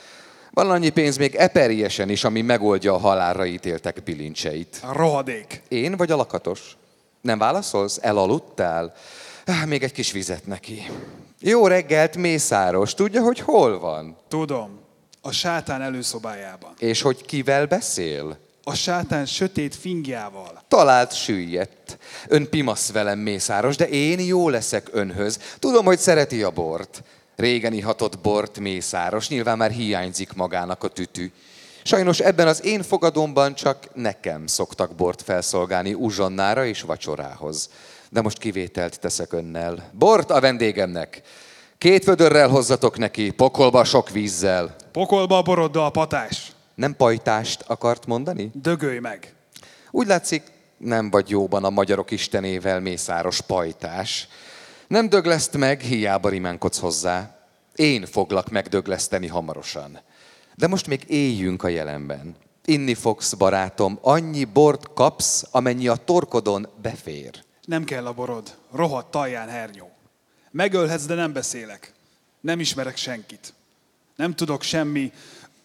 [0.50, 4.80] Van annyi pénz még eperiesen is, ami megoldja a halálra ítéltek bilincseit.
[4.82, 5.62] A rohadék.
[5.68, 6.76] Én vagy a lakatos?
[7.20, 7.98] Nem válaszolsz?
[8.02, 8.94] Elaludtál?
[9.46, 10.90] Ah, még egy kis vizet neki.
[11.40, 12.94] Jó reggelt, Mészáros.
[12.94, 14.16] Tudja, hogy hol van?
[14.28, 14.80] Tudom.
[15.20, 16.74] A sátán előszobájában.
[16.78, 18.38] És hogy kivel beszél?
[18.66, 20.62] A sátán sötét fingjával.
[20.68, 21.98] Talált süllyedt.
[22.28, 25.38] Ön pimasz velem, Mészáros, de én jó leszek önhöz.
[25.58, 27.02] Tudom, hogy szereti a bort.
[27.36, 31.32] Régen ihatott bort, Mészáros, nyilván már hiányzik magának a tütű.
[31.82, 37.70] Sajnos ebben az én fogadomban csak nekem szoktak bort felszolgálni uzsonnára és vacsorához.
[38.10, 39.90] De most kivételt teszek önnel.
[39.92, 41.22] Bort a vendégemnek.
[41.78, 44.76] Két vödörrel hozzatok neki, pokolba sok vízzel.
[44.92, 46.53] Pokolba a boroddal, patás.
[46.74, 48.50] Nem pajtást akart mondani?
[48.54, 49.34] Dögölj meg.
[49.90, 50.42] Úgy látszik,
[50.76, 54.28] nem vagy jóban a magyarok istenével, mészáros pajtás.
[54.88, 57.38] Nem dögleszt meg, hiába rimánkodsz hozzá.
[57.74, 60.00] Én foglak megdögleszteni hamarosan.
[60.54, 62.36] De most még éljünk a jelenben.
[62.64, 67.42] Inni fogsz, barátom, annyi bort kapsz, amennyi a torkodon befér.
[67.64, 68.56] Nem kell a borod.
[68.72, 69.90] Rohadt talján hernyó.
[70.50, 71.92] Megölhetsz, de nem beszélek.
[72.40, 73.54] Nem ismerek senkit.
[74.16, 75.12] Nem tudok semmi,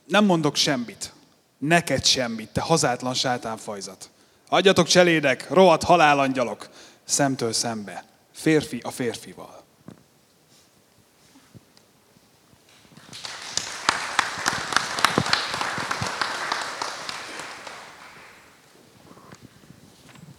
[0.10, 1.14] nem mondok semmit.
[1.58, 4.10] Neked semmit, te hazátlan sátánfajzat.
[4.50, 6.70] Adjatok cselédek, rohadt halálangyalok,
[7.04, 8.04] szemtől szembe.
[8.34, 9.64] Férfi a férfival.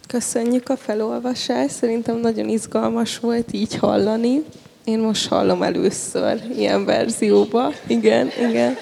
[0.07, 4.43] Köszönjük a felolvasást, szerintem nagyon izgalmas volt így hallani.
[4.83, 7.73] Én most hallom először ilyen verzióba.
[7.87, 8.77] Igen, igen.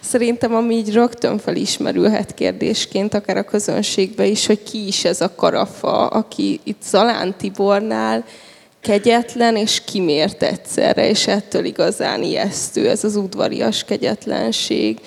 [0.00, 5.34] Szerintem, ami így rögtön felismerülhet kérdésként, akár a közönségbe is, hogy ki is ez a
[5.34, 8.24] karafa, aki itt Zalán Tibornál
[8.80, 14.98] kegyetlen és kimért egyszerre, és ettől igazán ijesztő ez az udvarias kegyetlenség.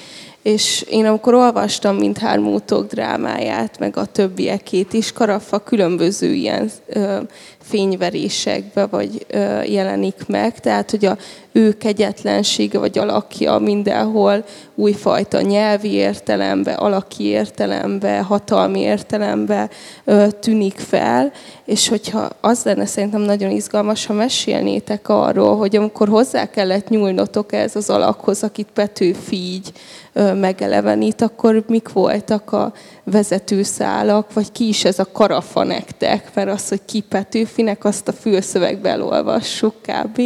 [0.43, 7.19] És én amikor olvastam mindhármótok drámáját, meg a többiekét is, Karafa különböző ilyen ö,
[7.63, 11.17] fényverésekbe vagy ö, jelenik meg, tehát hogy a
[11.51, 14.43] ő kegyetlensége vagy alakja mindenhol
[14.75, 19.69] újfajta nyelvi értelembe, alaki értelembe, hatalmi értelembe
[20.03, 21.31] ö, tűnik fel,
[21.65, 27.53] és hogyha az lenne szerintem nagyon izgalmas, ha mesélnétek arról, hogy amikor hozzá kellett nyúlnotok
[27.53, 29.71] ez az alakhoz, akit Petőfi így
[30.13, 36.49] ö, megelevenít, akkor mik voltak a vezetőszálak, vagy ki is ez a karafa nektek, mert
[36.49, 40.21] az, hogy ki Petőfinek, azt a fülszövegbe elolvassuk kb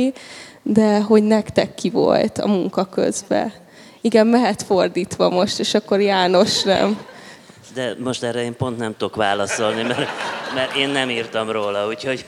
[0.73, 3.53] de hogy nektek ki volt a munka közben.
[4.01, 7.05] Igen, mehet fordítva most, és akkor János nem.
[7.73, 10.09] De most erre én pont nem tudok válaszolni, mert,
[10.53, 12.25] mert én nem írtam róla, úgyhogy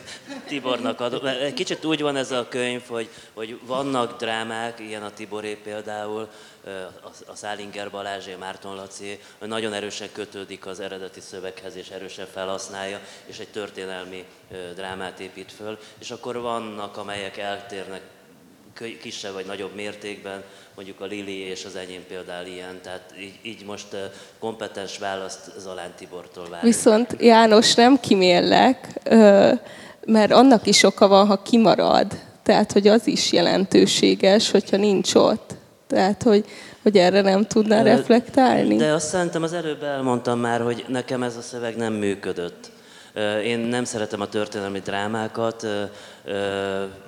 [0.48, 1.20] Tibornak adom.
[1.54, 6.28] Kicsit úgy van ez a könyv, hogy, hogy vannak drámák, ilyen a Tiboré például,
[7.28, 13.40] a Szálinger Balázsé, Márton Laci, nagyon erősen kötődik az eredeti szöveghez, és erősen felhasználja, és
[13.40, 14.26] egy történelmi
[14.76, 15.78] drámát épít föl.
[16.00, 18.02] És akkor vannak, amelyek eltérnek
[19.02, 20.44] kisebb vagy nagyobb mértékben,
[20.76, 23.96] mondjuk a Lili és az enyém például ilyen, tehát így, így most
[24.40, 26.74] kompetens választ Zalán Tibortól várjuk.
[26.74, 29.00] Viszont János nem kiméllek,
[30.06, 32.20] mert annak is oka van, ha kimarad.
[32.44, 35.56] Tehát, hogy az is jelentőséges, hogyha nincs ott.
[35.90, 36.46] Tehát, hogy,
[36.82, 38.76] hogy erre nem tudná reflektálni.
[38.76, 42.72] De azt szerintem az előbb elmondtam már, hogy nekem ez a szöveg nem működött.
[43.44, 45.68] Én nem szeretem a történelmi drámákat,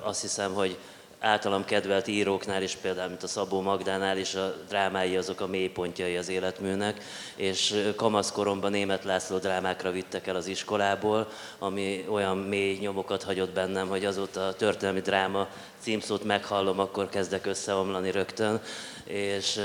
[0.04, 0.78] azt hiszem, hogy
[1.22, 6.16] általam kedvelt íróknál is, például mint a Szabó Magdánál is a drámái azok a mélypontjai
[6.16, 7.04] az életműnek,
[7.36, 11.28] és kamaszkoromban német László drámákra vittek el az iskolából,
[11.60, 15.48] ami olyan mély nyomokat hagyott bennem, hogy azóta a történelmi dráma
[15.80, 18.62] címszót meghallom, akkor kezdek összeomlani rögtön,
[19.04, 19.60] és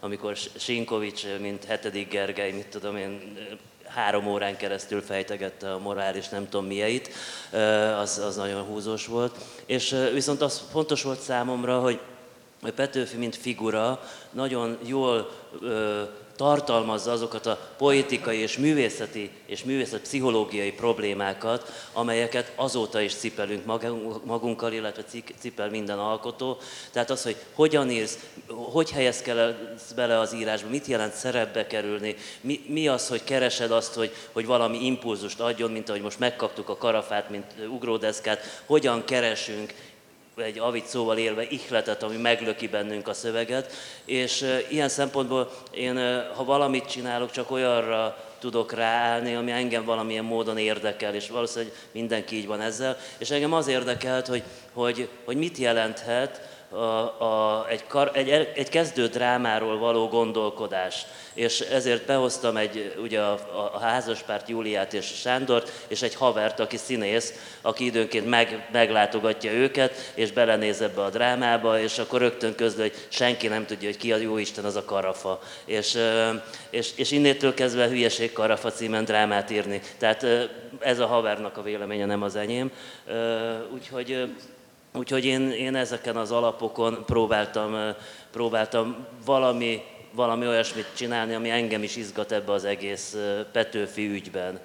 [0.00, 3.36] amikor Sinkovics, mint hetedik Gergely, mit tudom én,
[3.94, 7.10] három órán keresztül fejtegette a morális nem tudom mieit,
[8.00, 9.36] az, az nagyon húzós volt.
[9.66, 12.00] És viszont az fontos volt számomra, hogy
[12.74, 15.30] Petőfi, mint figura, nagyon jól
[16.36, 23.64] tartalmazza azokat a poétikai és művészeti és művészet pszichológiai problémákat, amelyeket azóta is cipelünk
[24.24, 25.02] magunkkal, illetve
[25.38, 26.58] cipel minden alkotó.
[26.92, 28.18] Tehát az, hogy hogyan írsz,
[28.48, 33.94] hogy helyezkedsz bele az írásba, mit jelent szerepbe kerülni, mi, mi az, hogy keresed azt,
[33.94, 39.72] hogy, hogy valami impulzust adjon, mint ahogy most megkaptuk a karafát, mint ugródeszkát, hogyan keresünk
[40.36, 43.72] egy avit szóval élve ihletet, ami meglöki bennünk a szöveget,
[44.04, 45.96] és ilyen szempontból én,
[46.34, 52.36] ha valamit csinálok, csak olyanra tudok ráállni, ami engem valamilyen módon érdekel, és valószínűleg mindenki
[52.36, 54.42] így van ezzel, és engem az érdekelt, hogy,
[54.72, 56.40] hogy, hogy mit jelenthet,
[56.74, 61.06] a, a, egy, kar, egy, egy kezdő drámáról való gondolkodás.
[61.34, 63.32] És ezért behoztam egy, ugye a,
[63.74, 70.12] a házaspárt Júliát és Sándort, és egy havert, aki színész, aki időnként meg, meglátogatja őket,
[70.14, 74.12] és belenéz ebbe a drámába, és akkor rögtön közül, hogy senki nem tudja, hogy ki
[74.12, 75.40] a jó Isten, az a karafa.
[75.64, 75.98] És,
[76.70, 79.80] és, és innétől kezdve hülyeség karafa címen drámát írni.
[79.98, 80.26] Tehát
[80.78, 82.72] ez a havernak a véleménye, nem az enyém.
[83.72, 84.28] Úgyhogy
[84.98, 87.94] Úgyhogy én, én ezeken az alapokon próbáltam,
[88.30, 93.16] próbáltam valami, valami olyasmit csinálni, ami engem is izgat ebbe az egész
[93.52, 94.60] Petőfi ügyben.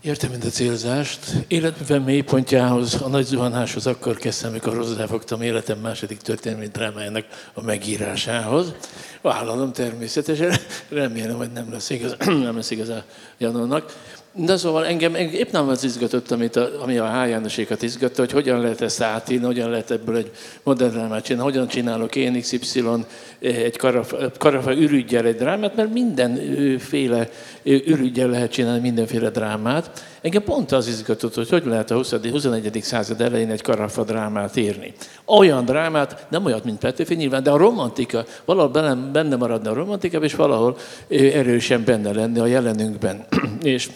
[0.00, 1.20] Értem mind a célzást.
[1.48, 8.74] Életművem mélypontjához, a nagy zuhanáshoz akkor kezdtem, amikor hozzáfogtam életem második történelmi drámájának a megírásához.
[9.20, 10.56] Vállalom természetesen,
[10.88, 12.16] remélem, hogy nem lesz igaz,
[12.46, 13.04] nem lesz igaz a
[13.38, 13.92] Janónak.
[14.36, 17.28] De szóval engem, engem épp nem az izgatott, amit a, ami a H.
[17.28, 20.30] Jánosékat izgatta, hogy hogyan lehet ezt átírni, hogyan lehet ebből egy
[20.62, 22.84] modern drámát csinálni, hogyan csinálok én XY
[23.38, 27.28] egy karafa, karafa ürügyel egy drámát, mert mindenféle
[27.62, 30.04] ürügyel lehet csinálni mindenféle drámát.
[30.20, 32.14] Engem pont az izgatott, hogy hogy lehet a 20.
[32.30, 32.78] 21.
[32.82, 34.92] század elején egy karafa drámát írni.
[35.24, 40.18] Olyan drámát, nem olyat, mint Petőfi nyilván, de a romantika, valahol benne maradna a romantika,
[40.18, 40.76] és valahol
[41.08, 43.24] erősen benne lenne a jelenünkben.
[43.62, 43.88] és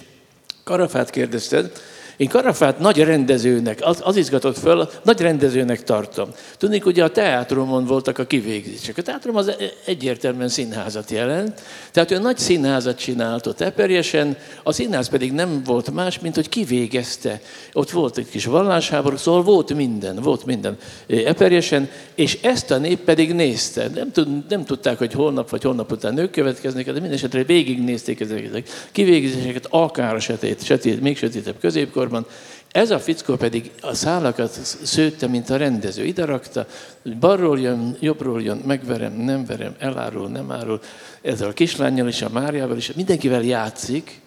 [0.68, 1.72] Karafát kérdezted,
[2.18, 6.28] én Karafát nagy rendezőnek, az, az izgatott föl, nagy rendezőnek tartom.
[6.56, 8.98] Tudnék, ugye a teátrumon voltak a kivégzések.
[8.98, 9.52] A teátrum az
[9.84, 11.60] egyértelműen színházat jelent,
[11.92, 16.48] tehát ő nagy színházat csinált ott eperjesen, a színház pedig nem volt más, mint hogy
[16.48, 17.40] kivégezte.
[17.72, 20.76] Ott volt egy kis vallásháború, szóval volt minden, volt minden
[21.06, 23.88] eperjesen, és ezt a nép pedig nézte.
[23.94, 28.20] Nem, tud, nem tudták, hogy holnap vagy holnap után nők következnek, de minden esetre végignézték
[28.20, 32.26] ezeket kivégzéseket, akár a sötét, sötét még sötétebb középkor, sorban.
[32.72, 34.50] Ez a fickó pedig a szálakat
[34.82, 36.04] szőtte, mint a rendező.
[36.04, 36.66] Ide rakta,
[37.02, 40.80] hogy balról jön, jobbról jön, megverem, nem verem, elárul, nem árul.
[41.22, 44.20] Ezzel a kislányjal és a Máriával is, mindenkivel játszik,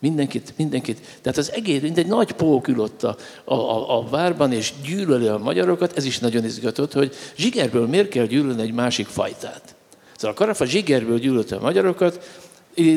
[0.00, 1.00] Mindenkit, mindenkit.
[1.22, 5.26] Tehát az egész, mint egy nagy pók ül ott a, a, a várban, és gyűlöli
[5.26, 5.96] a magyarokat.
[5.96, 9.74] Ez is nagyon izgatott, hogy zsigerből miért kell gyűlölni egy másik fajtát.
[10.16, 12.40] Szóval a Karafa zsigerből gyűlölte a magyarokat,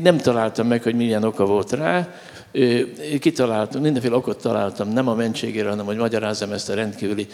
[0.01, 2.13] nem találtam meg, hogy milyen oka volt rá,
[3.19, 7.27] kitaláltam, mindenféle okot találtam, nem a mentségére, hanem hogy magyarázzam ezt a rendkívüli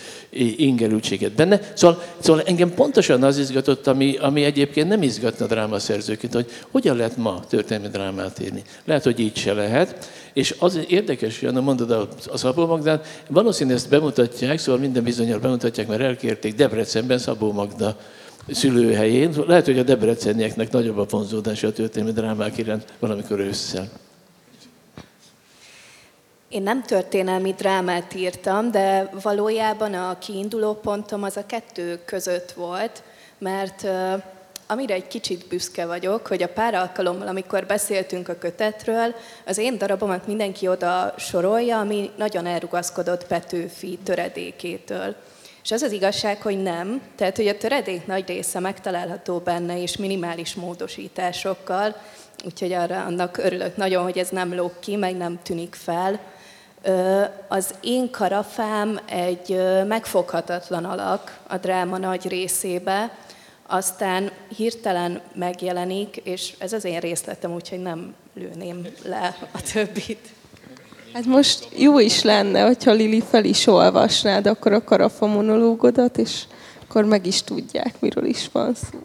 [0.58, 1.62] ingerültséget benne.
[1.74, 7.18] Szóval, szóval engem pontosan az izgatott, ami, ami egyébként nem izgatna drámaszerzőként, hogy hogyan lehet
[7.18, 8.62] ma történelmi drámát írni.
[8.86, 10.10] Lehet, hogy így se lehet.
[10.34, 15.40] És az érdekes, hogy mondod a, a Szabó Magdán, valószínűleg ezt bemutatják, szóval minden bizonyal
[15.40, 17.98] bemutatják, mert elkérték Debrecenben Szabó Magda
[18.52, 19.34] szülőhelyén.
[19.48, 23.90] Lehet, hogy a debrecenieknek nagyobb a vonzódása a történelmi drámák iránt valamikor ősszel.
[26.50, 33.04] Én nem történelmi drámát írtam, de valójában a kiinduló pontom az a kettő között volt,
[33.38, 33.88] mert
[34.68, 39.78] amire egy kicsit büszke vagyok, hogy a pár alkalommal, amikor beszéltünk a kötetről, az én
[39.78, 45.16] darabomat mindenki oda sorolja, ami nagyon elrugaszkodott Petőfi töredékétől.
[45.64, 47.02] És az az igazság, hogy nem.
[47.16, 51.96] Tehát, hogy a töredék nagy része megtalálható benne, és minimális módosításokkal,
[52.46, 56.20] úgyhogy arra annak örülök nagyon, hogy ez nem lóg ki, meg nem tűnik fel.
[57.48, 63.18] Az én karafám egy megfoghatatlan alak a dráma nagy részébe,
[63.68, 70.30] aztán hirtelen megjelenik, és ez az én részletem, úgyhogy nem lőném le a többit.
[71.14, 76.44] Hát most jó is lenne, hogyha Lili fel is olvasnád akkor a karafa monológodat, és
[76.84, 79.00] akkor meg is tudják, miről is van szó.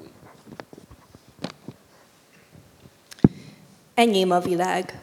[3.95, 5.02] Enyém a világ.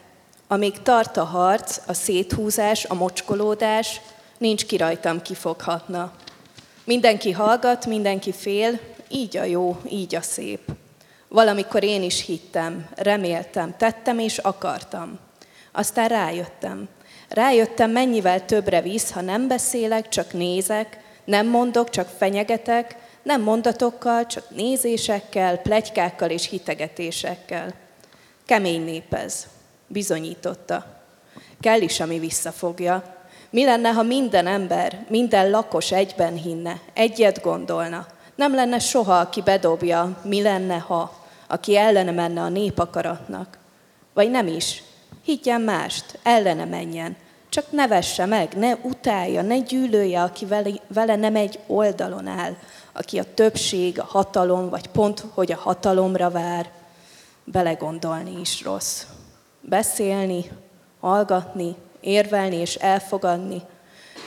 [0.51, 4.01] Amíg tart a harc, a széthúzás, a mocskolódás,
[4.37, 6.11] nincs ki rajtam kifoghatna.
[6.83, 10.59] Mindenki hallgat, mindenki fél, így a jó, így a szép.
[11.27, 15.19] Valamikor én is hittem, reméltem, tettem és akartam.
[15.71, 16.87] Aztán rájöttem.
[17.27, 24.25] Rájöttem, mennyivel többre visz, ha nem beszélek, csak nézek, nem mondok, csak fenyegetek, nem mondatokkal,
[24.25, 27.73] csak nézésekkel, plegykákkal és hitegetésekkel.
[28.45, 29.47] Kemény nép ez
[29.89, 30.85] bizonyította.
[31.59, 33.03] Kell is, ami visszafogja.
[33.49, 38.07] Mi lenne, ha minden ember, minden lakos egyben hinne, egyet gondolna?
[38.35, 43.57] Nem lenne soha, aki bedobja, mi lenne, ha, aki ellene menne a népakaratnak.
[44.13, 44.83] Vagy nem is.
[45.23, 47.15] Higgyen mást, ellene menjen.
[47.49, 52.55] Csak ne vesse meg, ne utálja, ne gyűlölje, aki vele, vele nem egy oldalon áll,
[52.93, 56.71] aki a többség, a hatalom, vagy pont, hogy a hatalomra vár,
[57.43, 59.03] belegondolni is rossz.
[59.69, 60.45] Beszélni,
[60.99, 63.61] hallgatni, érvelni és elfogadni,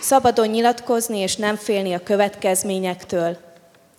[0.00, 3.36] szabadon nyilatkozni és nem félni a következményektől.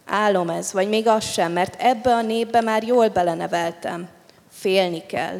[0.05, 4.09] Álom ez, vagy még az sem, mert ebbe a népbe már jól beleneveltem.
[4.51, 5.39] Félni kell.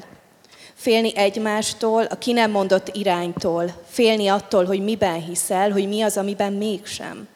[0.73, 3.73] Félni egymástól, a ki nem mondott iránytól.
[3.87, 7.27] Félni attól, hogy miben hiszel, hogy mi az, amiben mégsem.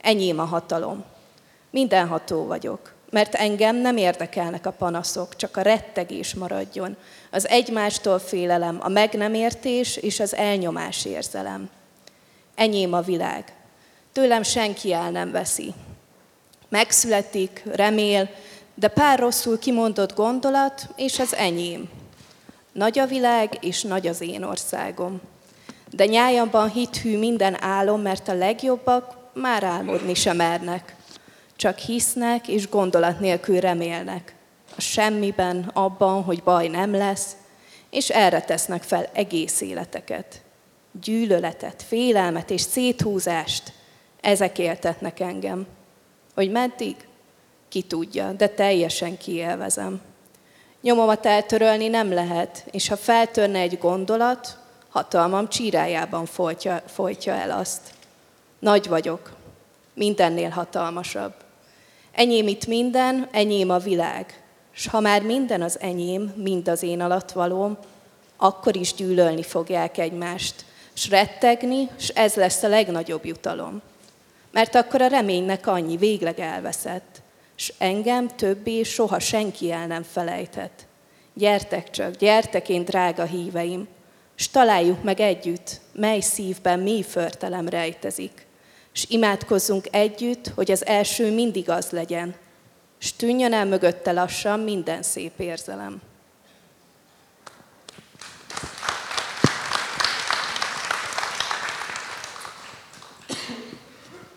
[0.00, 1.04] Enyém a hatalom.
[1.70, 6.96] Mindenható vagyok, mert engem nem érdekelnek a panaszok, csak a rettegés maradjon.
[7.30, 11.70] Az egymástól félelem, a meg nem értés és az elnyomás érzelem.
[12.54, 13.52] Enyém a világ.
[14.12, 15.74] Tőlem senki el nem veszi.
[16.68, 18.30] Megszületik, remél,
[18.74, 21.90] de pár rosszul kimondott gondolat, és az enyém.
[22.72, 25.20] Nagy a világ, és nagy az én országom.
[25.90, 30.94] De nyájamban hithű minden álom, mert a legjobbak már álmodni sem mernek.
[31.62, 34.34] Csak hisznek, és gondolat nélkül remélnek.
[34.76, 37.36] A semmiben, abban, hogy baj nem lesz,
[37.90, 40.42] és erre tesznek fel egész életeket.
[41.00, 43.72] Gyűlöletet, félelmet és széthúzást,
[44.20, 45.66] ezek éltetnek engem.
[46.34, 46.96] Hogy meddig?
[47.68, 50.00] Ki tudja, de teljesen kielvezem.
[50.80, 54.58] Nyomomat eltörölni nem lehet, és ha feltörne egy gondolat,
[54.88, 57.94] hatalmam csírájában folytja, folytja el azt.
[58.58, 59.32] Nagy vagyok,
[59.94, 61.34] mindennél hatalmasabb.
[62.12, 64.42] Enyém itt minden, enyém a világ.
[64.74, 67.02] És ha már minden az enyém, mind az én
[67.32, 67.76] valóm,
[68.36, 73.82] akkor is gyűlölni fogják egymást, s rettegni, és ez lesz a legnagyobb jutalom.
[74.50, 77.22] Mert akkor a reménynek annyi végleg elveszett,
[77.56, 80.86] és engem többé soha senki el nem felejtett.
[81.34, 83.88] Gyertek csak, gyertek én drága híveim,
[84.34, 88.46] s találjuk meg együtt, mely szívben mi förtelem rejtezik.
[88.94, 92.34] És imádkozzunk együtt, hogy az első mindig az legyen,
[92.98, 96.00] s tűnjön el mögötte lassan minden szép érzelem.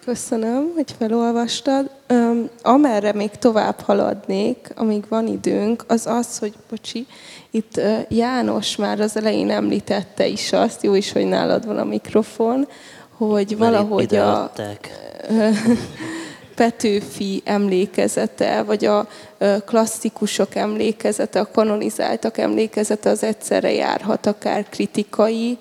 [0.05, 1.89] Köszönöm, hogy felolvastad.
[2.09, 7.07] Um, amerre még tovább haladnék, amíg van időnk, az az, hogy, bocsi,
[7.51, 11.83] itt uh, János már az elején említette is azt, jó is, hogy nálad van a
[11.83, 12.67] mikrofon,
[13.17, 14.51] hogy valahogy a
[16.55, 19.07] Petőfi emlékezete, vagy a
[19.65, 25.57] klasszikusok emlékezete, a kanonizáltak emlékezete az egyszerre járhat akár kritikai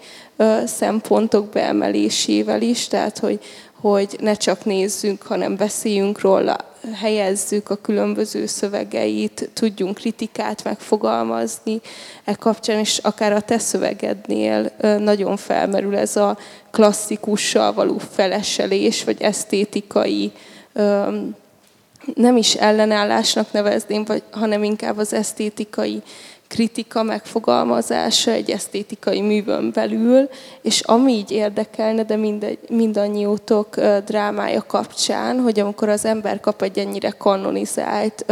[0.64, 3.40] szempontok beemelésével is, tehát hogy
[3.80, 6.56] hogy ne csak nézzünk, hanem beszéljünk róla,
[6.92, 11.80] helyezzük a különböző szövegeit, tudjunk kritikát megfogalmazni
[12.24, 16.38] e kapcsán, és akár a te szövegednél nagyon felmerül ez a
[16.70, 20.32] klasszikussal való feleselés, vagy esztétikai
[22.14, 26.02] nem is ellenállásnak nevezném, vagy, hanem inkább az esztétikai
[26.54, 30.28] kritika megfogalmazása egy esztétikai művön belül,
[30.62, 36.78] és ami így érdekelne, de mindegy, mindannyiótok drámája kapcsán, hogy amikor az ember kap egy
[36.78, 38.24] ennyire kanonizált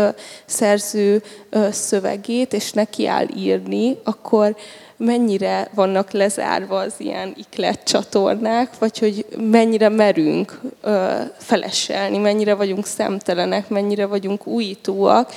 [0.47, 1.23] szerző
[1.70, 4.57] szövegét, és neki áll írni, akkor
[4.97, 10.61] mennyire vannak lezárva az ilyen iklet csatornák, vagy hogy mennyire merünk
[11.37, 15.33] feleselni, mennyire vagyunk szemtelenek, mennyire vagyunk újítóak,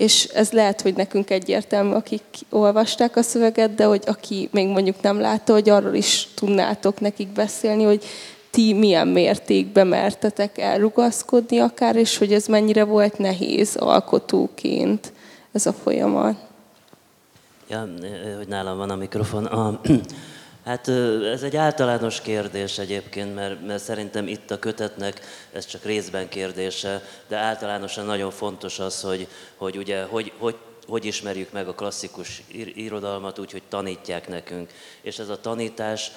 [0.00, 5.02] és ez lehet, hogy nekünk egyértelmű, akik olvasták a szöveget, de hogy aki még mondjuk
[5.02, 8.04] nem látta, hogy arról is tudnátok nekik beszélni, hogy
[8.50, 15.12] ti milyen mértékben mertetek elrugaszkodni akár, és hogy ez mennyire volt nehéz alkotóként
[15.52, 16.36] ez a folyamat.
[17.68, 17.88] Ja,
[18.36, 19.44] hogy nálam van a mikrofon.
[19.44, 19.80] A,
[20.70, 20.88] Hát
[21.24, 25.20] ez egy általános kérdés egyébként, mert, mert szerintem itt a kötetnek
[25.52, 30.56] ez csak részben kérdése, de általánosan nagyon fontos az, hogy, hogy ugye, hogy, hogy
[30.86, 32.42] hogy ismerjük meg a klasszikus
[32.74, 34.70] irodalmat úgy, hogy tanítják nekünk.
[35.00, 36.12] És ez a tanítás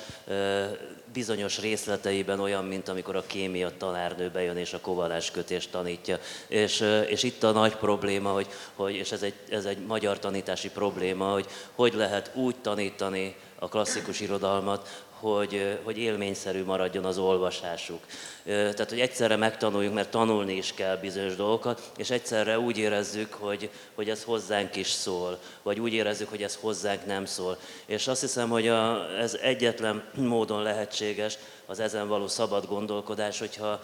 [1.13, 6.19] bizonyos részleteiben olyan, mint amikor a kémia tanárnő bejön és a kovaláskötést tanítja.
[6.47, 10.69] És, és itt a nagy probléma, hogy, hogy és ez egy, ez egy magyar tanítási
[10.69, 11.45] probléma, hogy
[11.75, 17.99] hogy lehet úgy tanítani a klasszikus irodalmat, hogy, hogy élményszerű maradjon az olvasásuk.
[18.43, 23.69] Tehát, hogy egyszerre megtanuljunk, mert tanulni is kell bizonyos dolgokat, és egyszerre úgy érezzük, hogy,
[23.95, 27.57] hogy ez hozzánk is szól, vagy úgy érezzük, hogy ez hozzánk nem szól.
[27.85, 33.79] És azt hiszem, hogy a, ez egyetlen módon lehetséges, az ezen való szabad gondolkodás, hogyha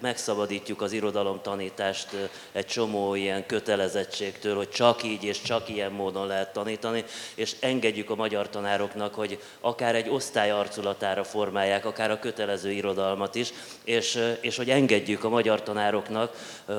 [0.00, 2.08] megszabadítjuk az irodalom tanítást
[2.52, 7.04] egy csomó ilyen kötelezettségtől, hogy csak így és csak ilyen módon lehet tanítani,
[7.34, 13.34] és engedjük a magyar tanároknak, hogy akár egy osztály arculatára formálják, akár a kötelező irodalmat
[13.34, 13.52] is,
[13.84, 16.36] és, és hogy engedjük a magyar tanároknak,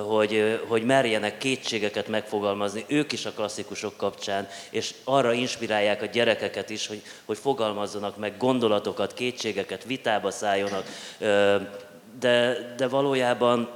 [0.08, 6.70] hogy, hogy merjenek kétségeket megfogalmazni, ők is a klasszikusok kapcsán, és arra inspirálják a gyerekeket
[6.70, 10.84] is, hogy, hogy fogalmazzanak meg gondolatokat, kétségeket, vitába szálljonak.
[12.20, 13.70] De, de valójában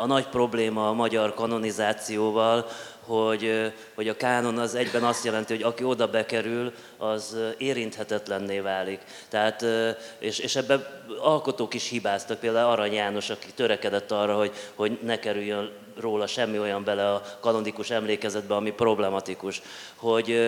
[0.00, 2.66] a nagy probléma a magyar kanonizációval,
[3.06, 9.00] hogy, hogy a kánon az egyben azt jelenti, hogy aki oda bekerül, az érinthetetlenné válik.
[9.28, 9.64] Tehát,
[10.18, 10.86] és, és ebben
[11.20, 15.70] alkotók is hibáztak, például Arany János, aki törekedett arra, hogy, hogy ne kerüljön
[16.00, 19.62] róla semmi olyan bele a kanonikus emlékezetbe, ami problematikus.
[19.94, 20.38] Hogy,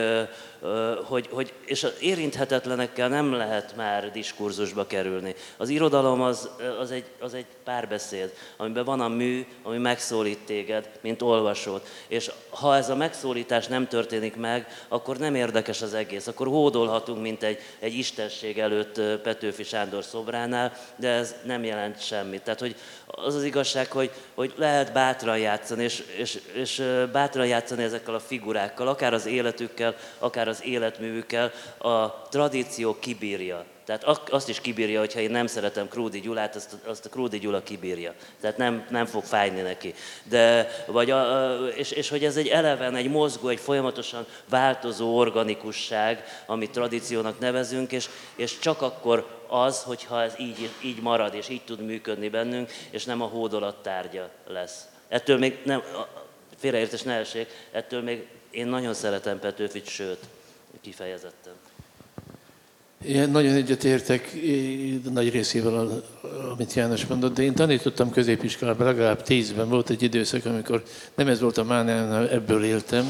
[1.04, 5.34] hogy, hogy, és az érinthetetlenekkel nem lehet már diskurzusba kerülni.
[5.56, 10.90] Az irodalom az, az, egy, az egy párbeszéd, amiben van a mű, ami megszólít téged,
[11.00, 11.88] mint olvasót.
[12.08, 16.26] És ha ez a megszólítás nem történik meg, akkor nem érdekes az egész.
[16.26, 22.42] Akkor hódolhatunk, mint egy, egy istenség előtt Petőfi Sándor szobránál, de ez nem jelent semmit.
[22.42, 22.76] Tehát, hogy
[23.10, 26.82] az az igazság, hogy, hogy lehet bátran játszani, és, és, és
[27.12, 33.64] bátran játszani ezekkel a figurákkal, akár az életükkel, akár az életművükkel, a tradíció kibírja.
[33.88, 37.62] Tehát azt is kibírja, hogyha én nem szeretem Krúdi Gyulát, azt, azt a Krúdi Gyula
[37.62, 38.14] kibírja.
[38.40, 39.94] Tehát nem, nem fog fájni neki.
[40.24, 46.24] De, vagy a, és, és hogy ez egy eleven, egy mozgó, egy folyamatosan változó organikusság,
[46.46, 51.64] amit tradíciónak nevezünk, és, és csak akkor az, hogyha ez így, így marad, és így
[51.64, 54.88] tud működni bennünk, és nem a hódolat tárgya lesz.
[55.08, 55.82] Ettől még nem,
[56.56, 60.20] félreértés ne essék, ettől még én nagyon szeretem Petőfit, sőt,
[60.80, 61.67] kifejezetten.
[63.04, 64.36] Én nagyon egyetértek
[65.12, 66.02] nagy részével,
[66.52, 70.82] amit János mondott, de én tanítottam középiskolában, legalább tízben volt egy időszak, amikor
[71.14, 73.06] nem ez volt a mániám, ebből éltem,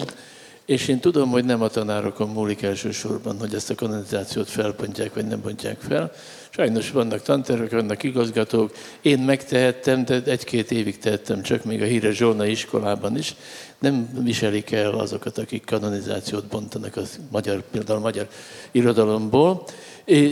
[0.68, 5.26] és én tudom, hogy nem a tanárokon múlik elsősorban, hogy ezt a kanalizációt felpontják, vagy
[5.26, 6.12] nem pontják fel.
[6.50, 8.72] Sajnos vannak tantervek, vannak igazgatók.
[9.02, 13.34] Én megtehettem, de egy-két évig tettem, csak még a híres Zsolna iskolában is.
[13.78, 18.28] Nem viselik el azokat, akik kanonizációt bontanak a magyar, például a magyar
[18.70, 19.64] irodalomból.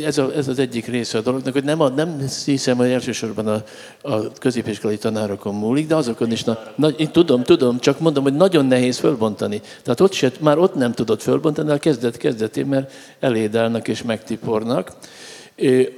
[0.04, 3.46] Ez, a, ez az egyik része a dolognak, hogy nem, a, nem hiszem, hogy elsősorban
[3.46, 3.62] a,
[4.02, 8.34] a középiskolai tanárokon múlik, de azokon is, na, na, én tudom, tudom, csak mondom, hogy
[8.34, 9.60] nagyon nehéz fölbontani.
[9.82, 14.92] Tehát ott se, már ott nem tudod fölbontani, a kezdet kezdetén, mert elédálnak és megtipornak.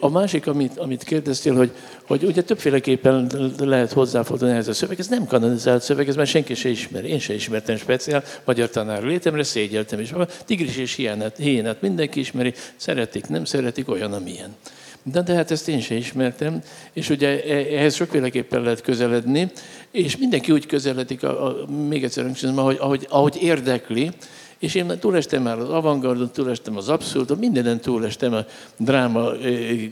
[0.00, 1.70] A másik, amit, amit kérdeztél, hogy,
[2.06, 6.54] hogy ugye többféleképpen lehet hozzáfordulni ehhez a szöveg, ez nem kanonizált szöveg, ez már senki
[6.54, 7.04] se ismer.
[7.04, 10.12] Én se ismertem speciál magyar tanár létemre, szégyeltem is.
[10.44, 14.56] Tigris és hiénát, hiénát mindenki ismeri, szeretik, nem szeretik, olyan, amilyen.
[15.02, 19.50] De, de hát ezt én sem ismertem, és ugye e, ehhez sokféleképpen lehet közeledni,
[19.90, 24.10] és mindenki úgy közeledik, a, a, még egyszer ahogy, ahogy, ahogy érdekli,
[24.58, 28.44] és én túlestem már az avantgardon, túlestem az abszurdon, mindenen túlestem a
[28.76, 29.30] dráma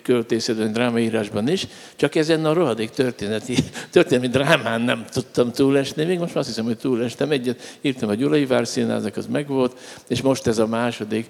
[0.03, 3.55] költészetben, drámaírásban is, csak ezen a rohadék történeti,
[3.91, 7.31] történelmi drámán nem tudtam túlesni, még most azt hiszem, hogy túlestem.
[7.31, 11.29] Egyet írtam a Gyulai Várszínháznak, az megvolt, és most ez a második.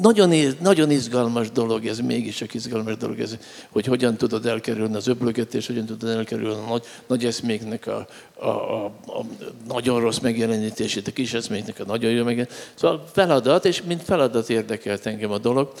[0.00, 3.36] Nagyon, nagyon izgalmas dolog ez, mégiscsak izgalmas dolog ez,
[3.70, 8.48] hogy hogyan tudod elkerülni az öblögetés, hogyan tudod elkerülni a nagy, nagy eszméknek a, a,
[8.48, 9.24] a, a
[9.68, 12.72] nagyon rossz megjelenítését, a kis eszméknek a nagyon jó megjelenítését.
[12.74, 15.72] Szóval feladat, és mint feladat érdekelt engem a dolog.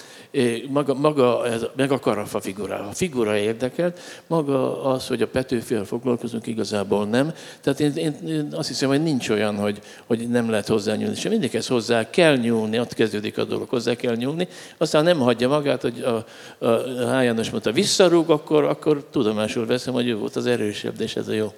[0.68, 2.88] Maga, maga ez, meg a karafa figura.
[2.88, 7.32] A figura érdekelt, maga az, hogy a Petőfivel foglalkozunk, igazából nem.
[7.60, 7.92] Tehát én,
[8.26, 11.14] én, azt hiszem, hogy nincs olyan, hogy, hogy nem lehet hozzányúlni.
[11.14, 14.48] És mindig hozzá kell nyúlni, ott kezdődik a dolog, hozzá kell nyúlni.
[14.78, 16.24] Aztán nem hagyja magát, hogy a,
[16.64, 16.68] a,
[17.16, 21.28] a János mondta, visszarúg, akkor, akkor tudomásul veszem, hogy ő volt az erősebb, és ez
[21.28, 21.52] a jó.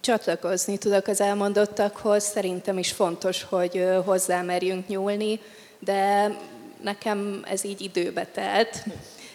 [0.00, 5.40] Csatlakozni tudok az elmondottakhoz, szerintem is fontos, hogy hozzá merjünk nyúlni,
[5.78, 6.32] de
[6.82, 8.84] nekem ez így időbe telt,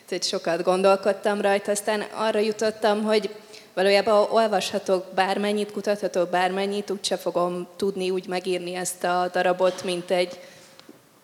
[0.07, 3.29] tehát sokat gondolkodtam rajta, aztán arra jutottam, hogy
[3.73, 10.39] valójában olvashatok bármennyit, kutathatok bármennyit, úgyse fogom tudni úgy megírni ezt a darabot, mint egy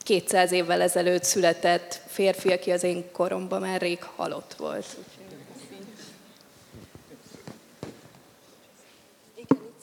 [0.03, 4.85] 200 évvel ezelőtt született férfi, aki az én koromban már rég halott volt.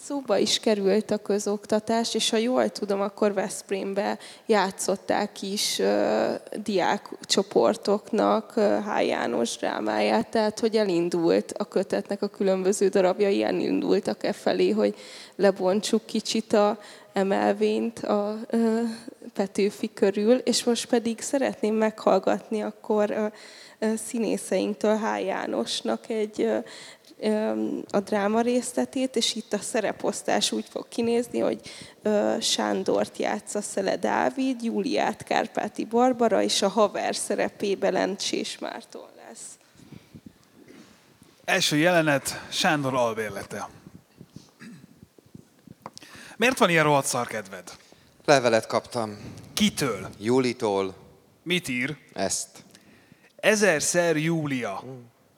[0.06, 8.52] Szóba is került a közoktatás, és ha jól tudom, akkor Veszprémbe játszották is uh, diákcsoportoknak
[8.56, 9.06] uh, H.
[9.06, 14.94] János drámáját, tehát hogy elindult a kötetnek a különböző darabjai, elindultak e felé, hogy
[15.36, 16.78] lebontsuk kicsit a
[17.12, 18.80] emelvényt a uh,
[19.36, 23.26] Petőfi körül, és most pedig szeretném meghallgatni akkor ö,
[24.06, 25.24] színészeinktől H.
[25.24, 26.50] Jánosnak egy
[27.90, 31.60] a dráma részletét, és itt a szereposztás úgy fog kinézni, hogy
[32.40, 39.58] Sándort játsza Szele Dávid, Júliát Kárpáti Barbara, és a haver szerepében Lencsés Márton lesz.
[41.44, 43.68] Első jelenet, Sándor albérlete.
[46.36, 47.76] Miért van ilyen rohadt szar kedved?
[48.24, 49.18] Levelet kaptam.
[49.52, 50.08] Kitől?
[50.18, 50.94] Julitól
[51.42, 51.96] Mit ír?
[52.12, 52.48] ezt.
[53.36, 54.82] Ezerszer Júlia.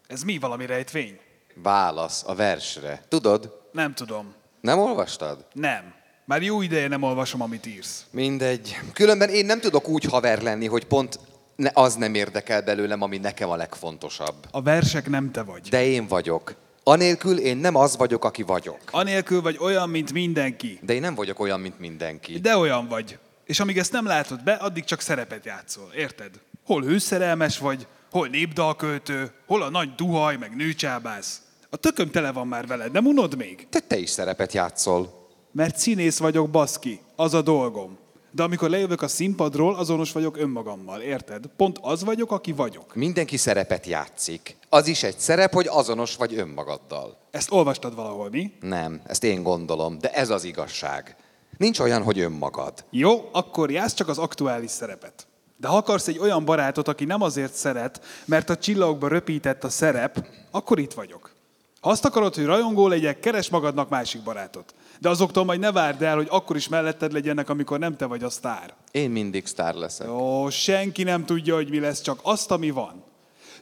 [0.07, 1.21] Ez mi valami rejtvény?
[1.63, 3.03] Válasz a versre.
[3.09, 3.67] Tudod?
[3.73, 4.35] Nem tudom.
[4.61, 5.45] Nem olvastad?
[5.53, 5.95] Nem.
[6.25, 8.07] Már jó ideje nem olvasom, amit írsz.
[8.11, 8.79] Mindegy.
[8.93, 11.21] Különben én nem tudok úgy haver lenni, hogy pont
[11.57, 14.35] ne, az nem érdekel belőlem, ami nekem a legfontosabb.
[14.51, 15.69] A versek nem te vagy.
[15.69, 16.55] De én vagyok.
[16.83, 18.79] Anélkül én nem az vagyok, aki vagyok.
[18.91, 20.79] Anélkül vagy olyan, mint mindenki.
[20.83, 22.39] De én nem vagyok olyan, mint mindenki.
[22.39, 23.19] De olyan vagy.
[23.45, 25.93] És amíg ezt nem látod be, addig csak szerepet játszol.
[25.97, 26.31] Érted?
[26.65, 31.43] Hol hőszerelmes vagy, hol népdalköltő, hol a nagy duhaj, meg nőcsábász.
[31.71, 33.67] A tököm tele van már veled, nem unod még?
[33.71, 35.29] Te, te is szerepet játszol.
[35.53, 37.01] Mert színész vagyok, baszki.
[37.17, 37.99] Az a dolgom.
[38.31, 41.47] De amikor lejövök a színpadról, azonos vagyok önmagammal, érted?
[41.57, 42.95] Pont az vagyok, aki vagyok.
[42.95, 44.57] Mindenki szerepet játszik.
[44.69, 47.19] Az is egy szerep, hogy azonos vagy önmagaddal.
[47.31, 48.53] Ezt olvastad valahol, mi?
[48.61, 51.17] Nem, ezt én gondolom, de ez az igazság.
[51.59, 52.85] Nincs olyan, hogy önmagad.
[52.91, 55.27] Jó, akkor játsz csak az aktuális szerepet.
[55.57, 59.69] De ha akarsz egy olyan barátot, aki nem azért szeret, mert a csillagokba röpített a
[59.69, 61.37] szerep, akkor itt vagyok.
[61.81, 64.75] Ha azt akarod, hogy rajongó legyek, keres magadnak másik barátot.
[65.01, 68.23] De azoktól majd ne várd el, hogy akkor is melletted legyenek, amikor nem te vagy
[68.23, 68.75] a sztár.
[68.91, 70.11] Én mindig sztár leszek.
[70.11, 73.05] Ó, senki nem tudja, hogy mi lesz, csak azt, ami van.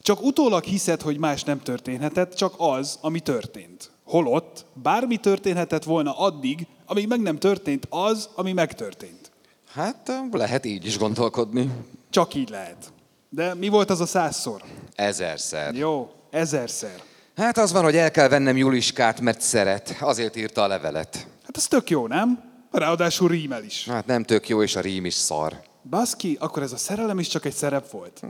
[0.01, 3.91] Csak utólag hiszed, hogy más nem történhetett, csak az, ami történt.
[4.05, 9.31] Holott bármi történhetett volna addig, amíg meg nem történt az, ami megtörtént.
[9.73, 11.71] Hát lehet így is gondolkodni.
[12.11, 12.93] Csak így lehet.
[13.29, 14.63] De mi volt az a százszor?
[14.95, 15.75] Ezerszer.
[15.75, 17.03] Jó, ezerszer.
[17.37, 19.97] Hát az van, hogy el kell vennem Juliskát, mert szeret.
[20.01, 21.27] Azért írta a levelet.
[21.45, 22.43] Hát ez tök jó, nem?
[22.71, 23.89] Ráadásul rímel is.
[23.89, 25.63] Hát nem tök jó, és a rím is szar.
[25.91, 28.23] Baszki, akkor ez a szerelem is csak egy szerep volt.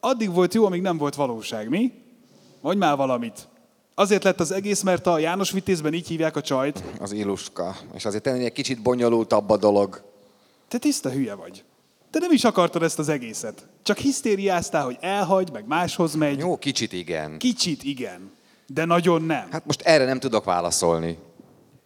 [0.00, 1.92] Addig volt jó, amíg nem volt valóság, mi?
[2.60, 3.48] Mondj már valamit.
[3.94, 6.82] Azért lett az egész, mert a János Vitézben így hívják a csajt.
[7.00, 7.76] Az Iluska.
[7.94, 10.02] És azért ennél egy kicsit bonyolultabb a dolog.
[10.68, 11.64] Te tiszta hülye vagy.
[12.10, 13.66] Te nem is akartad ezt az egészet.
[13.82, 16.38] Csak hisztériáztál, hogy elhagy, meg máshoz megy.
[16.38, 17.38] Jó, kicsit igen.
[17.38, 18.30] Kicsit igen,
[18.74, 19.46] de nagyon nem.
[19.50, 21.18] Hát most erre nem tudok válaszolni.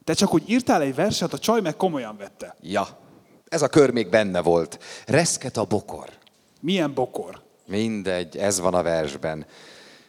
[0.04, 2.56] Te csak úgy írtál egy verset, a csaj meg komolyan vette.
[2.60, 2.88] Ja,
[3.48, 4.78] ez a kör még benne volt.
[5.06, 6.08] Reszket a bokor.
[6.60, 7.42] Milyen bokor.
[7.66, 9.46] Mindegy, ez van a versben.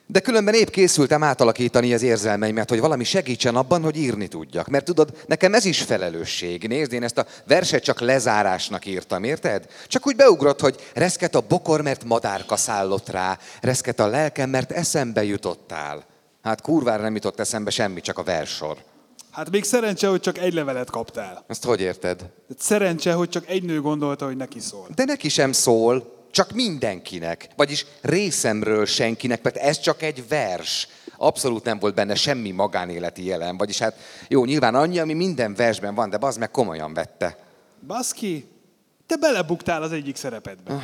[0.07, 4.67] De különben épp készültem átalakítani az érzelmeimet, hogy valami segítsen abban, hogy írni tudjak.
[4.67, 6.67] Mert tudod, nekem ez is felelősség.
[6.67, 9.67] Nézd, én ezt a verset csak lezárásnak írtam, érted?
[9.87, 14.71] Csak úgy beugrott, hogy reszket a bokor, mert madárka szállott rá, reszket a lelkem, mert
[14.71, 16.13] eszembe jutottál.
[16.45, 18.77] Hát kurvára nem jutott eszembe semmi, csak a versor.
[19.31, 21.43] Hát még szerencse, hogy csak egy levelet kaptál.
[21.47, 22.21] Ezt hogy érted?
[22.21, 24.87] Hát Szerencse, hogy csak egy nő gondolta, hogy neki szól.
[24.95, 27.47] De neki sem szól, csak mindenkinek.
[27.55, 30.87] Vagyis részemről senkinek, mert ez csak egy vers.
[31.17, 33.57] Abszolút nem volt benne semmi magánéleti jelen.
[33.57, 33.95] Vagyis hát
[34.27, 37.37] jó, nyilván annyi, ami minden versben van, de az meg komolyan vette.
[37.87, 38.47] Baszki,
[39.05, 40.81] te belebuktál az egyik szerepedbe.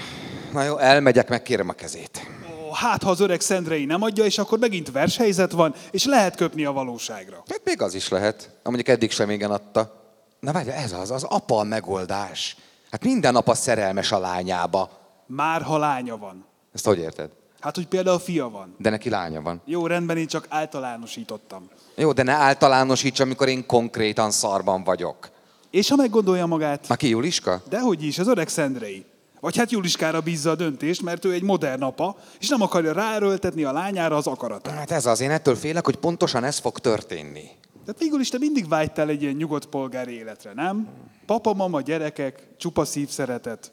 [0.53, 2.40] Na jó, elmegyek, megkérem a kezét.
[2.73, 6.65] Hát, ha az öreg Szendrei nem adja, és akkor megint vershelyzet van, és lehet köpni
[6.65, 7.43] a valóságra.
[7.49, 8.49] Hát még az is lehet.
[8.63, 9.99] Mondjuk eddig sem igen adta.
[10.39, 12.57] Na várja, ez az, az apa a megoldás.
[12.91, 14.89] Hát minden apa szerelmes a lányába.
[15.25, 16.45] Már ha lánya van.
[16.73, 17.29] Ezt hogy érted?
[17.59, 18.75] Hát, hogy például fia van.
[18.77, 19.61] De neki lánya van.
[19.65, 21.69] Jó, rendben, én csak általánosítottam.
[21.95, 25.29] Jó, de ne általánosíts, amikor én konkrétan szarban vagyok.
[25.69, 27.61] És ha meggondolja magát, Már ki Juliska?
[27.69, 29.05] dehogy is, az öreg Szendrei.
[29.41, 33.63] Vagy hát Juliskára bízza a döntést, mert ő egy modern apa, és nem akarja ráerőltetni
[33.63, 34.73] a lányára az akaratát.
[34.73, 37.49] Hát ez az, én ettől félek, hogy pontosan ez fog történni.
[37.85, 40.87] Tehát végül is te mindig vágytál egy ilyen nyugodt polgári életre, nem?
[41.25, 43.71] Papa, mama, gyerekek, csupa szívszeretet.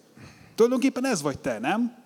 [0.54, 1.96] Tulajdonképpen ez vagy te, nem?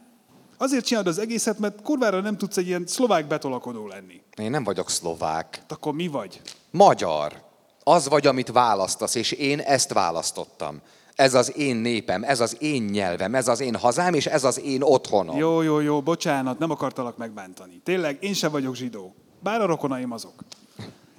[0.59, 4.21] Azért csinálod az egészet, mert kurvára nem tudsz egy ilyen szlovák betolakodó lenni.
[4.37, 5.57] Én nem vagyok szlovák.
[5.57, 6.41] Hát akkor mi vagy?
[6.71, 7.43] Magyar.
[7.85, 10.81] Az vagy, amit választasz, és én ezt választottam.
[11.15, 14.61] Ez az én népem, ez az én nyelvem, ez az én hazám, és ez az
[14.61, 15.37] én otthonom.
[15.37, 17.81] Jó, jó, jó, bocsánat, nem akartalak megbántani.
[17.85, 19.15] Tényleg, én sem vagyok zsidó.
[19.41, 20.33] Bár a rokonaim azok.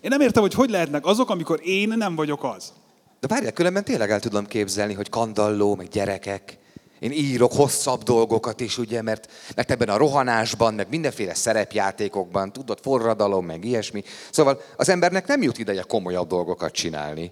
[0.01, 2.73] Én nem értem, hogy hogy lehetnek azok, amikor én nem vagyok az.
[3.19, 6.57] De várjál, különben tényleg el tudom képzelni, hogy kandalló, meg gyerekek.
[6.99, 12.79] Én írok hosszabb dolgokat is, ugye, mert, mert ebben a rohanásban, meg mindenféle szerepjátékokban, tudod,
[12.81, 14.03] forradalom, meg ilyesmi.
[14.31, 17.31] Szóval az embernek nem jut ideje komolyabb dolgokat csinálni.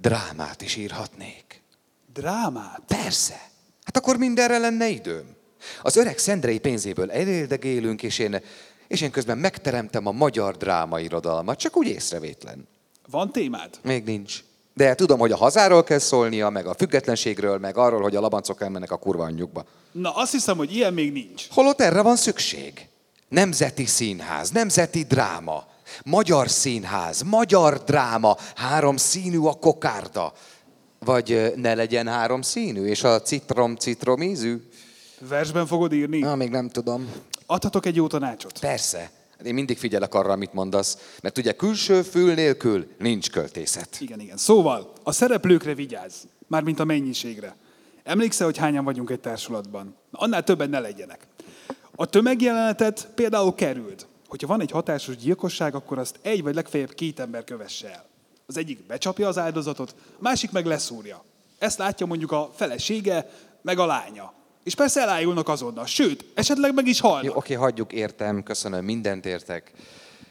[0.00, 1.47] Drámát is írhatnék.
[2.18, 2.82] Drámát?
[2.86, 3.50] Persze.
[3.84, 5.36] Hát akkor mindenre lenne időm.
[5.82, 8.40] Az öreg szendrei pénzéből eléldegélünk, és én,
[8.88, 12.68] és én közben megteremtem a magyar drámairodalmat, csak úgy észrevétlen.
[13.10, 13.78] Van témád?
[13.82, 14.44] Még nincs.
[14.74, 18.60] De tudom, hogy a hazáról kell szólnia, meg a függetlenségről, meg arról, hogy a labancok
[18.60, 19.64] elmennek a kurva anyjukba.
[19.92, 21.46] Na, azt hiszem, hogy ilyen még nincs.
[21.50, 22.88] Holott erre van szükség.
[23.28, 25.66] Nemzeti színház, nemzeti dráma,
[26.04, 30.32] magyar színház, magyar dráma, három színű a kokárda.
[31.08, 34.62] Vagy ne legyen három színű, és a citrom citrom ízű?
[35.28, 36.18] Versben fogod írni?
[36.18, 37.12] Na, még nem tudom.
[37.46, 38.58] Adhatok egy jó tanácsot?
[38.58, 39.10] Persze.
[39.44, 43.96] Én mindig figyelek arra, amit mondasz, mert ugye külső fül nélkül nincs költészet.
[44.00, 44.36] Igen, igen.
[44.36, 46.14] Szóval, a szereplőkre vigyázz,
[46.46, 47.56] mármint a mennyiségre.
[48.04, 49.96] Emlékszel, hogy hányan vagyunk egy társulatban?
[50.10, 51.26] Na, annál többen ne legyenek.
[51.96, 54.06] A tömegjelenetet például kerüld.
[54.26, 58.07] Hogyha van egy hatásos gyilkosság, akkor azt egy vagy legfeljebb két ember kövesse el.
[58.50, 61.24] Az egyik becsapja az áldozatot, a másik meg leszúrja.
[61.58, 63.30] Ezt látja mondjuk a felesége,
[63.62, 64.32] meg a lánya.
[64.64, 67.24] És persze elájulnak azonnal, sőt, esetleg meg is halnak.
[67.24, 69.72] Jó, oké, hagyjuk, értem, köszönöm, mindent értek.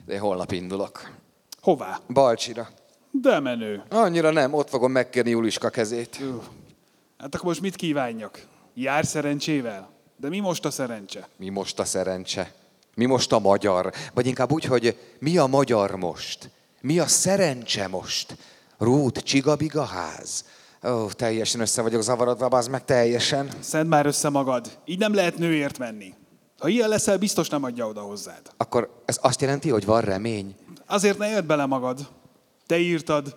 [0.05, 1.11] De holnap indulok.
[1.61, 1.99] Hová?
[2.09, 2.69] Balcsira.
[3.11, 3.83] De menő.
[3.89, 6.17] Annyira nem, ott fogom megkérni Juliska kezét.
[6.21, 6.43] Jó.
[7.17, 8.45] Hát akkor most mit kívánjak?
[8.73, 9.89] Jár szerencsével?
[10.15, 11.27] De mi most a szerencse?
[11.35, 12.53] Mi most a szerencse?
[12.95, 13.93] Mi most a magyar?
[14.13, 16.49] Vagy inkább úgy, hogy mi a magyar most?
[16.81, 18.37] Mi a szerencse most?
[18.77, 20.45] Rút, csigabiga ház?
[20.87, 23.49] Ó, teljesen össze vagyok zavarodva, az meg teljesen.
[23.59, 24.79] Szedd már össze magad.
[24.85, 26.13] Így nem lehet nőért menni.
[26.59, 28.41] Ha ilyen leszel, biztos nem adja oda hozzád.
[28.57, 30.55] Akkor ez azt jelenti, hogy van remény?
[30.85, 32.09] Azért ne érd bele magad.
[32.65, 33.35] Te írtad.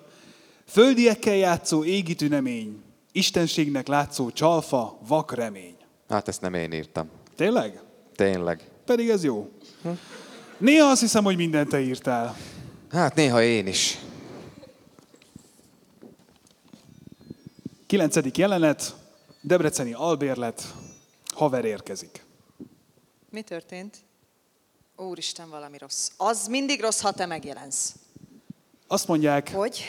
[0.67, 2.83] Földiekkel játszó égi tünemény,
[3.13, 5.77] Istenségnek látszó csalfa, vak remény.
[6.09, 7.09] Hát ezt nem én írtam.
[7.37, 7.81] Tényleg?
[8.17, 8.61] Tényleg.
[8.85, 9.49] Pedig ez jó.
[10.59, 12.37] Néha azt hiszem, hogy mindent te írtál.
[12.91, 13.99] Hát néha én is.
[17.87, 18.95] Kilencedik jelenet,
[19.41, 20.75] Debreceni albérlet,
[21.35, 22.25] haver érkezik.
[23.31, 23.99] Mi történt?
[24.97, 26.11] Úristen, valami rossz.
[26.17, 27.95] Az mindig rossz, ha te megjelensz.
[28.87, 29.85] Azt mondják, Hogy?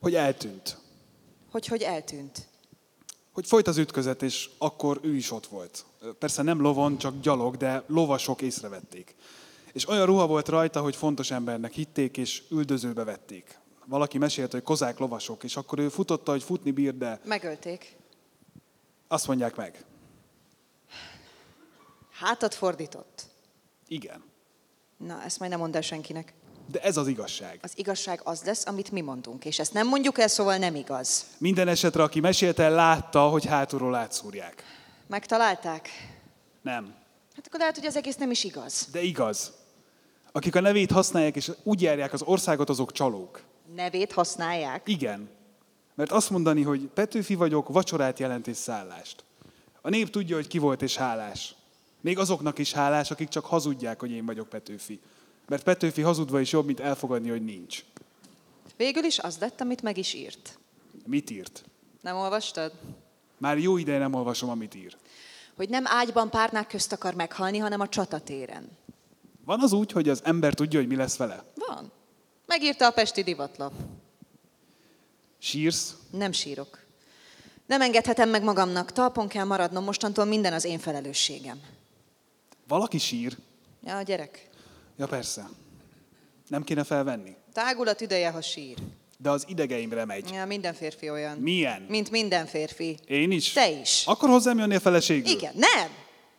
[0.00, 0.78] hogy eltűnt.
[1.50, 2.48] Hogy, hogy eltűnt.
[3.32, 5.84] Hogy folyt az ütközet, és akkor ő is ott volt.
[6.18, 9.14] Persze nem lovon, csak gyalog, de lovasok észrevették.
[9.72, 13.58] És olyan ruha volt rajta, hogy fontos embernek hitték, és üldözőbe vették.
[13.86, 17.96] Valaki mesélte, hogy kozák lovasok, és akkor ő futotta, hogy futni bír, de Megölték.
[19.08, 19.84] azt mondják meg.
[22.12, 23.22] Hátat fordított.
[23.88, 24.22] Igen.
[24.96, 26.34] Na, ezt majd nem mondd el senkinek.
[26.70, 27.58] De ez az igazság.
[27.62, 31.26] Az igazság az lesz, amit mi mondunk, és ezt nem mondjuk el, szóval nem igaz.
[31.38, 34.62] Minden esetre, aki mesélte, látta, hogy hátulról átszúrják.
[35.06, 35.88] Megtalálták?
[36.62, 36.94] Nem.
[37.36, 38.88] Hát akkor lehet, hogy az egész nem is igaz.
[38.92, 39.52] De igaz.
[40.32, 43.42] Akik a nevét használják, és úgy járják az országot, azok csalók.
[43.74, 44.88] Nevét használják.
[44.88, 45.28] Igen.
[45.94, 49.24] Mert azt mondani, hogy Petőfi vagyok, vacsorát jelent és szállást.
[49.80, 51.54] A nép tudja, hogy ki volt és hálás.
[52.00, 55.00] Még azoknak is hálás, akik csak hazudják, hogy én vagyok Petőfi.
[55.48, 57.84] Mert Petőfi hazudva is jobb, mint elfogadni, hogy nincs.
[58.76, 60.58] Végül is az lett, amit meg is írt.
[61.06, 61.64] Mit írt?
[62.00, 62.72] Nem olvastad?
[63.38, 64.96] Már jó ideje nem olvasom, amit ír.
[65.56, 68.68] Hogy nem ágyban párnák közt akar meghalni, hanem a csatatéren.
[69.50, 71.44] Van az úgy, hogy az ember tudja, hogy mi lesz vele?
[71.54, 71.92] Van.
[72.46, 73.72] Megírta a Pesti divatlap.
[75.38, 75.94] Sírsz?
[76.10, 76.78] Nem sírok.
[77.66, 81.60] Nem engedhetem meg magamnak, talpon kell maradnom, mostantól minden az én felelősségem.
[82.68, 83.36] Valaki sír?
[83.84, 84.48] Ja, a gyerek.
[84.96, 85.48] Ja persze.
[86.48, 87.36] Nem kéne felvenni.
[87.52, 88.76] Tágul a tüdeje, ha sír.
[89.18, 90.30] De az idegeimre megy.
[90.32, 91.38] Ja, minden férfi olyan.
[91.38, 91.86] Milyen?
[91.88, 92.98] Mint minden férfi.
[93.06, 93.52] Én is?
[93.52, 94.02] Te is.
[94.06, 95.30] Akkor hozzám jönnél feleségül?
[95.30, 95.90] Igen, nem.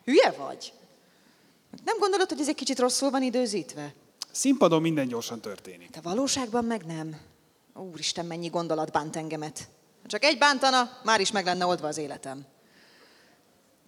[0.03, 0.73] Hülye vagy.
[1.83, 3.93] Nem gondolod, hogy ez egy kicsit rosszul van időzítve?
[4.31, 5.89] Színpadon minden gyorsan történik.
[5.89, 7.19] De valóságban meg nem.
[7.73, 9.69] Úristen, mennyi gondolat bánt engemet.
[10.01, 12.45] Ha Csak egy bántana, már is meg lenne oldva az életem.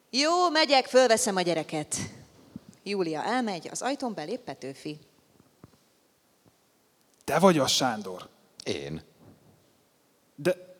[0.09, 1.95] Jó, megyek, fölveszem a gyereket.
[2.83, 4.99] Júlia elmegy, az ajtón belép Petőfi.
[7.23, 8.29] Te vagy az, Sándor.
[8.63, 9.01] Én.
[10.35, 10.77] De,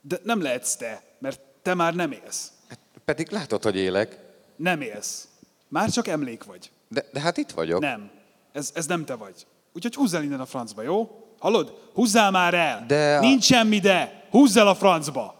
[0.00, 2.52] de nem lehetsz te, mert te már nem élsz.
[2.68, 4.18] Hát pedig látod, hogy élek.
[4.56, 5.28] Nem élsz.
[5.72, 6.70] Már csak emlék vagy.
[6.88, 7.80] De, de hát itt vagyok.
[7.80, 8.10] Nem.
[8.52, 9.46] Ez, ez nem te vagy.
[9.72, 11.26] Úgyhogy húzz el innen a francba, jó?
[11.38, 11.78] Hallod?
[11.94, 12.84] Húzzál már el!
[12.86, 14.26] De a- Nincs semmi de!
[14.30, 15.34] Húzz el a francba!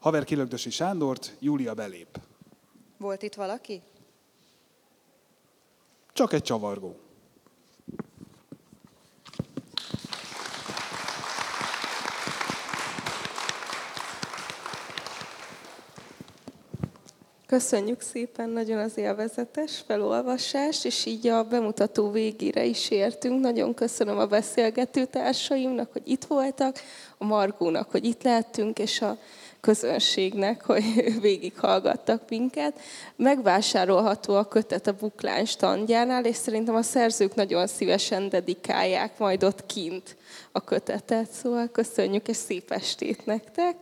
[0.00, 2.20] Haver kilögdösi Sándort, Júlia belép.
[2.98, 3.82] Volt itt valaki?
[6.12, 6.96] Csak egy csavargó.
[17.50, 23.40] Köszönjük szépen nagyon az élvezetes felolvasást, és így a bemutató végére is értünk.
[23.40, 26.76] Nagyon köszönöm a beszélgető társaimnak, hogy itt voltak,
[27.18, 29.18] a Margónak, hogy itt lehettünk, és a
[29.60, 30.84] közönségnek, hogy
[31.20, 32.80] végighallgattak minket.
[33.16, 39.66] Megvásárolható a kötet a Buklán standjánál, és szerintem a szerzők nagyon szívesen dedikálják majd ott
[39.66, 40.16] kint
[40.52, 41.30] a kötetet.
[41.30, 43.76] Szóval köszönjük, és szép estét nektek!